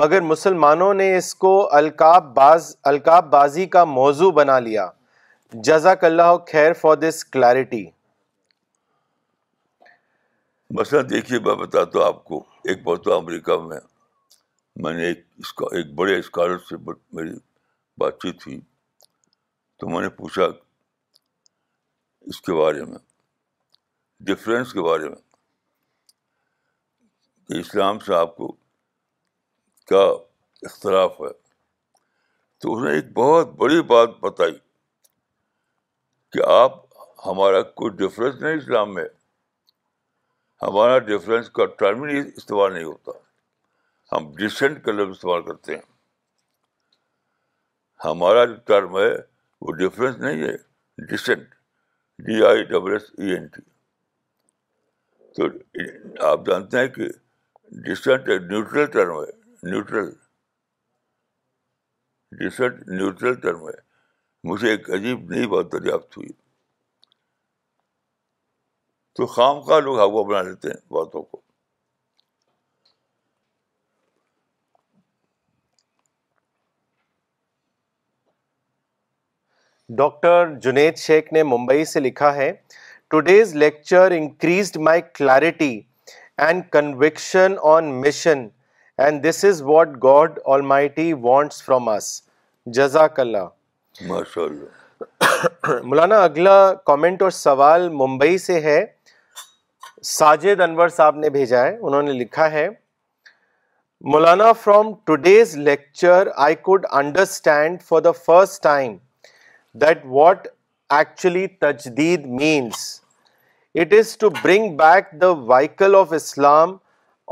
[0.00, 4.86] مگر مسلمانوں نے اس کو القاب باز القاب بازی کا موضوع بنا لیا
[5.66, 7.84] جزاک اللہ خیر فار دس کلیرٹی
[10.78, 13.80] مسئلہ دیکھیے میں بتاتا ہوں آپ کو ایک بہت امریکہ میں
[14.84, 17.34] میں نے ایک بڑے اسکالر سے میری
[18.00, 18.60] بات چیت ہوئی
[19.82, 20.42] تو میں نے پوچھا
[22.30, 22.98] اس کے بارے میں
[24.26, 25.16] ڈفرینس کے بارے میں
[27.48, 28.50] کہ اسلام سے آپ کو
[29.92, 30.02] کیا
[30.70, 31.30] اختلاف ہے
[32.62, 34.54] تو اس نے ایک بہت بڑی بات بتائی
[36.32, 36.78] کہ آپ
[37.26, 39.04] ہمارا کوئی ڈفرینس نہیں اسلام میں
[40.66, 43.18] ہمارا ڈفرینس کا ٹرم ہی استعمال نہیں ہوتا
[44.12, 45.82] ہم ڈسینٹ کا لفظ استعمال کرتے ہیں
[48.04, 49.10] ہمارا جو ٹرم ہے
[49.64, 50.56] وہ ڈفرینس نہیں ہے
[51.10, 51.54] dissent
[52.26, 53.60] D I double S E N T
[55.36, 55.46] تو
[56.30, 57.08] آپ جانتے ہیں کہ
[57.88, 60.10] ڈسینٹ ایک نیوٹرل ٹرم ہے نیوٹرل
[62.40, 63.76] ڈسینٹ نیوٹرل ٹرم ہے
[64.50, 66.32] مجھے ایک عجیب نئی بات دریافت ہوئی
[69.16, 71.41] تو خام خواہ لوگ ہوا بنا لیتے ہیں باتوں کو
[79.98, 82.52] ڈاکٹر جنید شیخ نے ممبئی سے لکھا ہے
[83.10, 85.80] today's lecture increased my clarity
[86.46, 88.46] and conviction on mission
[89.02, 90.38] and this is what God
[90.96, 92.08] Almighty wants from us
[92.76, 93.48] جزاک اللہ
[94.08, 96.56] ماشاء اللہ مولانا اگلا
[96.86, 98.80] کامنٹ اور سوال ممبئی سے ہے
[100.16, 102.68] ساجد انور صاحب نے بھیجا ہے انہوں نے لکھا ہے
[104.12, 108.96] مولانا from today's lecture I could understand for the first time
[109.80, 110.46] that what
[110.94, 112.78] actually تجدید means
[113.82, 116.76] it is to bring back the vehicle of Islam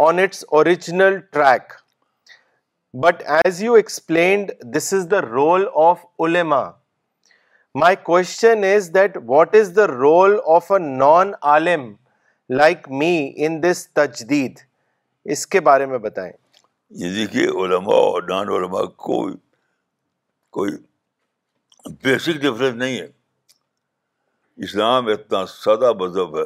[0.05, 1.73] on its original track
[3.05, 6.65] but as you explained this is the role of علما
[7.81, 11.93] my question is that what is the role of a non Alam
[12.59, 13.17] like me
[13.47, 14.59] in this تجدید
[15.35, 16.33] اس کے بارے میں بتائیں
[17.03, 20.77] یہ دیکھیے علما اور نان علما کوئی
[22.01, 23.07] بیسک ڈفرینس نہیں ہے
[24.65, 26.45] اسلام اتنا سادہ مذہب ہے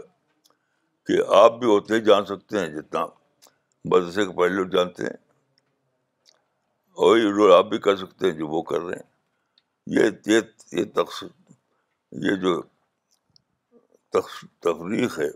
[1.07, 3.05] کہ آپ بھی ہوتے جان سکتے ہیں جتنا
[3.91, 5.16] مدرسے کے پہلے لوگ جانتے ہیں
[7.05, 10.41] اور یہ رول آپ بھی کر سکتے ہیں جو وہ کر رہے ہیں یہ
[10.76, 11.22] یہ تقس
[12.26, 12.61] یہ جو
[14.18, 15.28] تخلیق ہے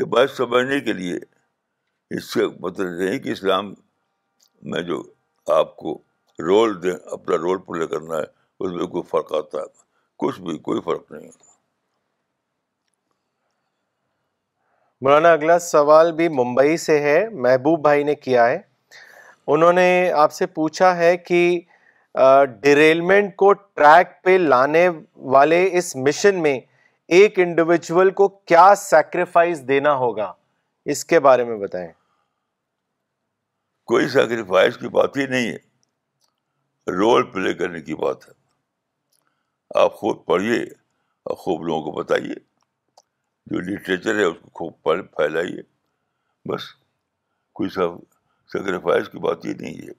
[0.00, 1.18] یہ بات سمجھنے کے لیے
[2.16, 3.72] اس سے مطلب نہیں کہ اسلام
[4.72, 5.02] میں جو
[5.58, 5.94] آپ کو
[6.46, 8.30] رول دیں اپنا رول پلے کرنا ہے
[8.64, 9.64] اس میں کوئی فرق آتا ہے
[10.22, 11.50] کچھ بھی کوئی فرق نہیں ہوتا
[15.04, 18.58] مولانا اگلا سوال بھی ممبئی سے ہے محبوب بھائی نے کیا ہے
[19.54, 19.86] انہوں نے
[20.24, 21.40] آپ سے پوچھا ہے کہ
[22.62, 24.88] ڈیریلمنٹ کو ٹریک پہ لانے
[25.36, 26.58] والے اس مشن میں
[27.18, 30.32] ایک انڈیویجول کو کیا سیکریفائز دینا ہوگا
[30.94, 31.90] اس کے بارے میں بتائیں
[33.92, 38.40] کوئی سیکریفائز کی بات ہی نہیں ہے رول پلے کرنے کی بات ہے
[39.80, 40.60] آپ خوب پڑھیے
[41.24, 42.34] اور خوب لوگوں کو بتائیے
[43.50, 45.62] جو لٹریچر ہے اس کو خوب پڑھ پھیلائیے
[46.50, 46.62] بس
[47.60, 47.94] کوئی سب
[48.52, 49.94] سیکریفائز کی بات یہ نہیں ہے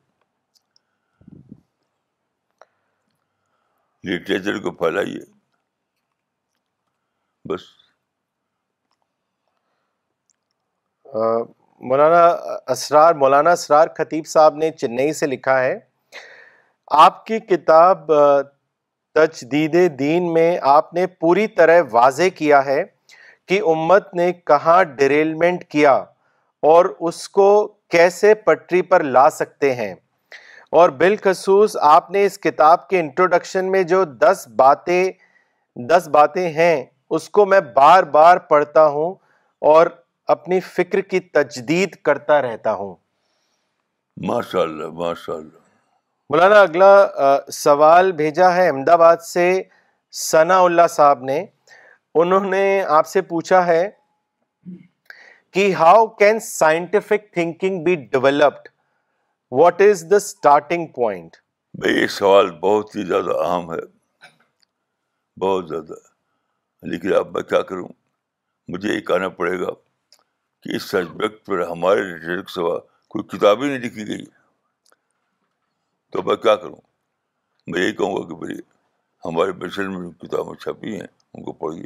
[4.13, 5.19] لٹریچر کو پھیلائیے
[7.49, 7.61] بس
[11.89, 12.24] مولانا
[12.71, 15.78] اسرار مولانا اسرار خطیب صاحب نے چنئی سے لکھا ہے
[17.05, 18.11] آپ کی کتاب
[19.16, 22.84] تجدید دین میں آپ نے پوری طرح واضح کیا ہے
[23.47, 25.91] کہ امت نے کہاں ڈیریلمنٹ کیا
[26.74, 27.47] اور اس کو
[27.91, 29.93] کیسے پٹری پر لا سکتے ہیں
[30.82, 35.03] اور بالخصوص آپ نے اس کتاب کے انٹروڈکشن میں جو دس باتیں
[35.89, 36.84] دس باتیں ہیں
[37.18, 39.14] اس کو میں بار بار پڑھتا ہوں
[39.74, 39.88] اور
[40.36, 42.95] اپنی فکر کی تجدید کرتا رہتا ہوں
[44.28, 45.61] ماشاء اللہ ماشاء اللہ
[46.34, 46.88] مولانا اگلا
[47.53, 49.43] سوال بھیجا ہے احمد آباد سے
[50.19, 51.36] سنا اللہ صاحب نے
[52.21, 52.61] انہوں نے
[52.99, 53.84] آپ سے پوچھا ہے
[55.53, 58.67] کہ how can scientific thinking be developed
[59.59, 61.38] what is the starting point
[61.84, 63.77] بھائی یہ سوال بہت ہی زیادہ اہم ہے
[65.45, 66.01] بہت زیادہ
[66.95, 67.88] لیکن اب میں کیا کروں
[68.73, 69.73] مجھے یہ کہنا پڑے گا
[70.63, 72.77] کہ اس سبجیکٹ پر ہمارے سوا
[73.09, 74.25] کوئی کتاب ہی نہیں لکھی گئی
[76.14, 76.82] تو میں کیا کروں
[77.68, 78.55] میں یہی کہوں گا کہ بھائی
[79.26, 81.86] ہمارے مشن میں جو کتابیں چھپی ہیں ان کو پڑھیے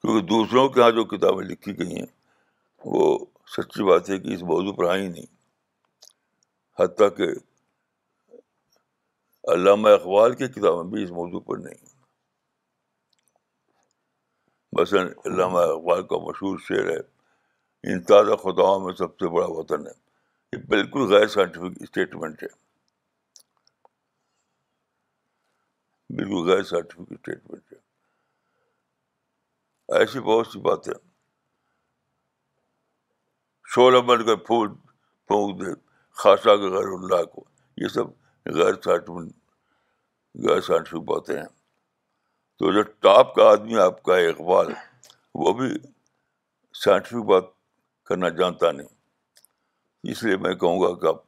[0.00, 2.06] کیونکہ دوسروں کے یہاں جو کتابیں لکھی گئی ہیں
[2.94, 3.02] وہ
[3.56, 5.26] سچی بات ہے کہ اس موضوع پر آئی نہیں
[6.80, 7.28] حتیٰ کہ
[9.54, 11.84] علامہ اقبال کی کتابیں بھی اس موضوع پر نہیں
[14.80, 16.98] مثلاً علامہ اقبال کا مشہور شعر ہے
[17.90, 19.92] ان تازہ خطاؤں میں سب سے بڑا وطن ہے
[20.56, 22.48] یہ بالکل غیر سائنٹیفک اسٹیٹمنٹ ہے
[26.16, 27.78] بالکل غیر سرٹیفک اسٹیٹمنٹ ہے
[29.98, 30.92] ایسی بہت سی باتیں
[33.74, 34.68] شول امن کا پھول
[35.26, 35.72] پھونک دے
[36.22, 37.44] خاصا کے غیر اللہ کو
[37.82, 38.08] یہ سب
[38.56, 39.28] غیر سرٹیفکن
[40.48, 41.48] غیر سائنٹیفک باتیں ہیں
[42.58, 44.72] تو جو ٹاپ کا آدمی آپ کا اقبال
[45.42, 45.68] وہ بھی
[46.84, 47.44] سائنٹیفک بات
[48.08, 51.22] کرنا جانتا نہیں اس لیے میں کہوں گا کہ آپ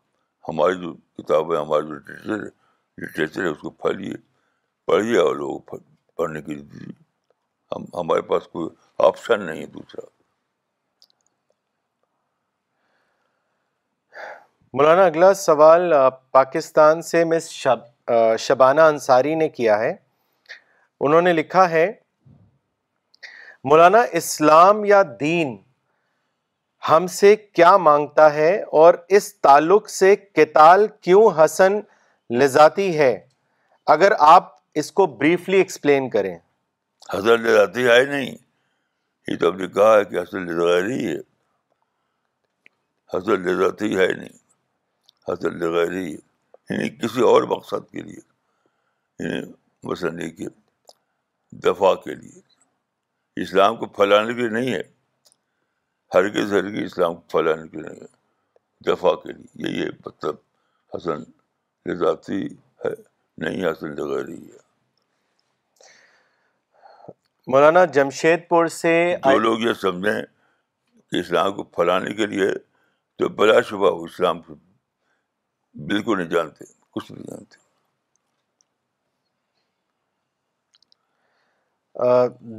[0.49, 2.51] ہماری جو کتاب ہے ہماری جو لٹریچر ہے
[3.05, 4.15] لٹریچر ہے اس کو پھیلیے
[4.87, 5.61] پڑھیے اور لوگ
[6.17, 7.01] پڑھنے کے لیے دیجیے
[7.75, 8.69] ہم ہمارے پاس کوئی
[9.09, 10.05] آپشن نہیں ہے دوسرا
[14.79, 15.93] مولانا اگلا سوال
[16.33, 17.49] پاکستان سے مس
[18.41, 19.95] شبانہ انصاری نے کیا ہے
[21.09, 21.91] انہوں نے لکھا ہے
[23.71, 25.57] مولانا اسلام یا دین
[26.89, 31.79] ہم سے کیا مانگتا ہے اور اس تعلق سے کتال کیوں حسن
[32.41, 33.15] لذاتی ہے
[33.97, 34.51] اگر آپ
[34.81, 36.37] اس کو بریفلی ایکسپلین کریں
[37.13, 38.35] حضر ذاتی ہے نہیں
[39.29, 41.17] یہ تو ہم نے کہا ہے کہ حضر لذاتی ہے
[43.17, 44.41] حضر ذاتی ہے نہیں
[45.29, 50.49] حسن ذغیر ہے یعنی کسی اور مقصد کے لیے یعنی یہ کہ
[51.65, 52.41] دفاع کے لیے
[53.43, 54.83] اسلام کو پھیلانے کے لیے نہیں ہے
[56.15, 60.35] ہر کے کے اسلام کو پھیلانے کے لیے نہیں ہے دفاع کے لیے یہ مطلب
[60.97, 61.23] حسن
[62.01, 62.45] ذاتی
[62.85, 62.95] ہے
[63.45, 64.61] نہیں حسن ذہری ہے
[67.51, 68.91] مولانا جمشید پور سے
[69.25, 70.23] جو لوگ یہ سمجھیں
[71.11, 72.51] کہ اسلام کو پھیلانے کے لیے
[73.19, 74.41] تو بلا شبہ اسلام
[75.89, 76.65] بالکل نہیں جانتے
[76.95, 77.61] کچھ نہیں جانتے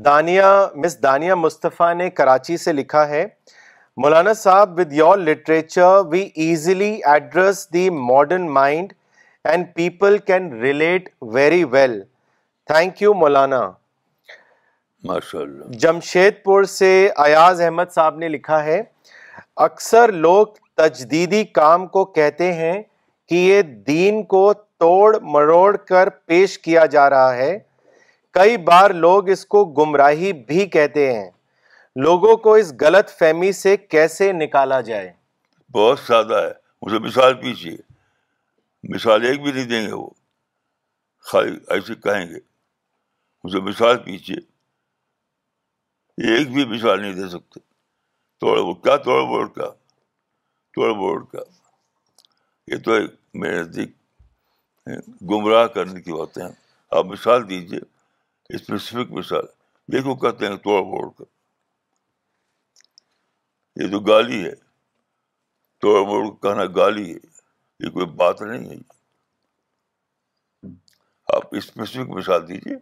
[0.05, 0.43] دانیہ
[0.83, 3.25] مس دانیہ مصطفیٰ نے کراچی سے لکھا ہے
[4.03, 8.93] مولانا صاحب with your literature we easily address the modern mind
[9.51, 11.99] and people can relate very well
[12.67, 13.65] thank you مولانا
[15.09, 16.89] ماشاء اللہ جمشید پور سے
[17.23, 18.81] ایاز احمد صاحب نے لکھا ہے
[19.69, 20.47] اکثر لوگ
[20.77, 22.81] تجدیدی کام کو کہتے ہیں
[23.29, 27.57] کہ یہ دین کو توڑ مروڑ کر پیش کیا جا رہا ہے
[28.37, 31.29] کئی بار لوگ اس کو گمراہی بھی کہتے ہیں
[32.05, 35.11] لوگوں کو اس غلط فہمی سے کیسے نکالا جائے
[35.77, 36.51] بہت سادہ ہے
[36.85, 37.75] مجھے مثال پیچھیے
[38.93, 40.09] مثال ایک بھی نہیں دیں گے وہ
[41.31, 42.39] خالی ایسے کہیں گے
[43.43, 44.39] مجھے مثال پیچھیے
[46.21, 47.59] ایک بھی مثال نہیں دے سکتے
[48.39, 49.69] توڑ کیا توڑ بوڑ کا
[50.73, 51.39] توڑ کا
[52.71, 53.11] یہ تو ایک
[53.41, 53.91] میرے نزدیک
[55.29, 56.51] گمراہ کرنے کی باتیں ہیں
[56.97, 57.79] آپ مثال دیجیے
[58.55, 59.45] اسپیسیفک مثال
[59.91, 61.23] دیکھو کہتے ہیں توڑ بوڑھ کا
[63.83, 64.53] یہ تو گالی ہے
[65.81, 67.19] توڑ بوڑ کہنا گالی ہے
[67.85, 68.81] یہ کوئی بات نہیں ہے
[71.35, 72.75] آپ اسپیسیفک مثال دیجیے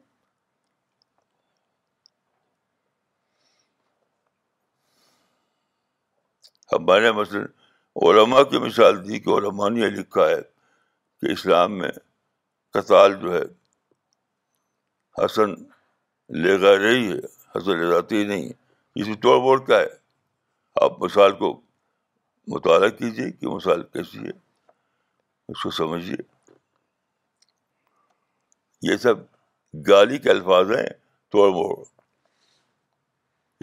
[6.75, 7.43] اب میں نے مثلاً
[8.07, 10.39] علما کی مثال دی کہ علماء نے یہ لکھا ہے
[11.21, 11.89] کہ اسلام میں
[12.73, 13.41] کتال جو ہے
[15.23, 15.53] حسن
[16.43, 17.17] لے گا رہی ہے
[17.55, 19.89] حسن لے جاتی نہیں ہے اس میں توڑ بوڑ کیا ہے
[20.83, 21.49] آپ مثال کو
[22.53, 24.31] مطالعہ کیجیے کہ مثال کیسی ہے
[25.51, 26.15] اس کو سمجھیے
[28.91, 29.19] یہ سب
[29.87, 30.87] گالی کے الفاظ ہیں
[31.31, 31.67] توڑ موڑ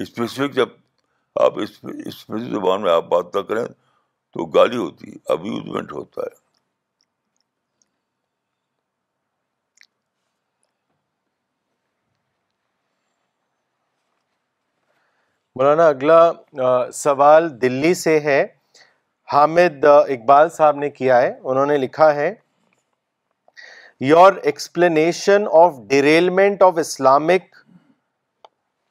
[0.02, 0.68] اسپیسیفک جب
[1.44, 3.64] آپ اس زبان میں آپ بات نہ کریں
[4.36, 6.36] تو گالی ہوتی ہے ابیوزمنٹ ہوتا ہے
[15.58, 16.18] مولانا اگلا
[16.94, 18.42] سوال دلی سے ہے
[19.32, 22.32] حامد اقبال صاحب نے کیا ہے انہوں نے لکھا ہے
[24.08, 27.56] your explanation of derailment of Islamic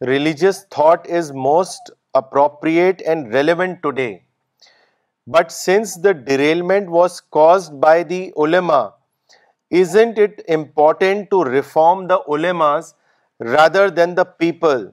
[0.07, 4.11] religious thought is most appropriate and relevant today.
[5.35, 8.83] But since the derailment was caused by the ulema,
[9.69, 12.93] isn't it important to reform the ulemas
[13.39, 14.85] rather than the people?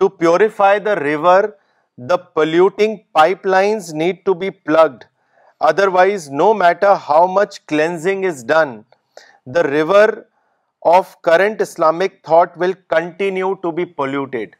[0.00, 1.56] To purify the river,
[1.96, 5.06] the polluting pipelines need to be plugged.
[5.60, 8.84] Otherwise, no matter how much cleansing is done,
[9.46, 10.28] the river
[10.96, 14.52] of current Islamic thought will continue to be polluted.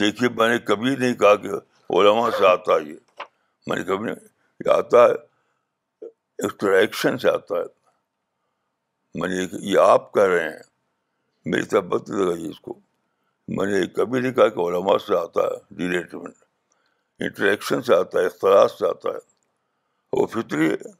[0.00, 1.48] دیکھیے میں نے کبھی نہیں کہا کہ
[1.98, 2.96] علما سے آتا ہے یہ
[3.68, 4.26] میں نے کبھی نہیں
[4.64, 6.06] یہ آتا ہے
[6.46, 7.62] اسٹریکشن سے آتا ہے
[9.20, 9.36] میں نے
[9.70, 10.62] یہ آپ کہہ رہے ہیں
[11.52, 12.78] میری طرف بت لگائی اس کو
[13.56, 16.34] میں نے کبھی نہیں کہا کہ علما سے آتا ہے ریلیٹمنٹ
[17.26, 19.18] انٹریکشن سے آتا ہے اختلاط سے آتا ہے
[20.18, 20.92] وہ فطری ہے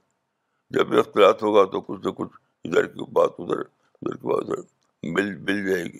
[0.79, 2.33] جب اختلاط ہوگا تو کچھ نہ کچھ
[2.65, 4.63] ادھر کی بات ادھر ادھر کی بات ادھر
[5.19, 5.99] مل مل جائے گی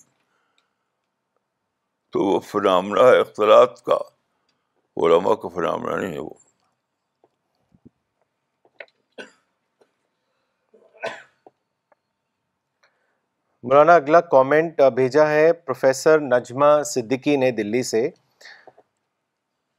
[2.13, 3.97] تو وہ فنامنا ہے اختلاط کا
[5.43, 6.35] کا فنامنا نہیں ہے وہ
[13.63, 18.09] مولانا اگلا کامنٹ بھیجا ہے پروفیسر نجمہ صدیقی نے دلی سے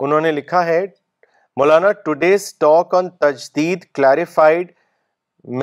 [0.06, 0.82] انہوں نے لکھا ہے
[1.60, 4.72] مولانا ٹوڈیز ٹاک آن تجدید clarified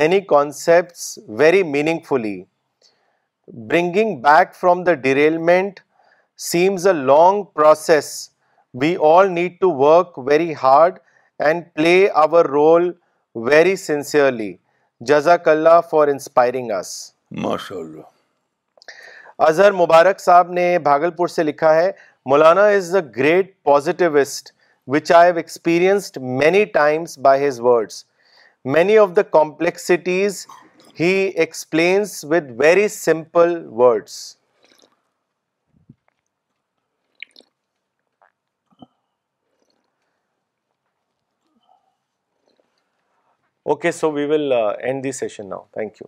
[0.01, 1.63] many concepts very
[2.09, 2.41] meaningfully
[3.69, 5.81] bringing back from the derailment
[6.45, 8.05] seems a long process
[8.81, 10.99] we all need to work very hard
[11.47, 12.91] and play our role
[13.49, 14.53] very sincerely
[15.09, 16.93] جزاک اللہ for inspiring اس
[17.45, 21.91] ماشاء اللہ اظہر مبارک صاحب نے بھاگل پور سے لکھا ہے
[22.31, 24.53] مولانا is a great positivist
[24.97, 28.05] which I have experienced many times by his words
[28.75, 30.47] many of the complexities
[31.01, 34.21] he explains with very simple words
[43.69, 45.67] Okay, so we will uh, end this session now.
[45.75, 46.05] Thank you.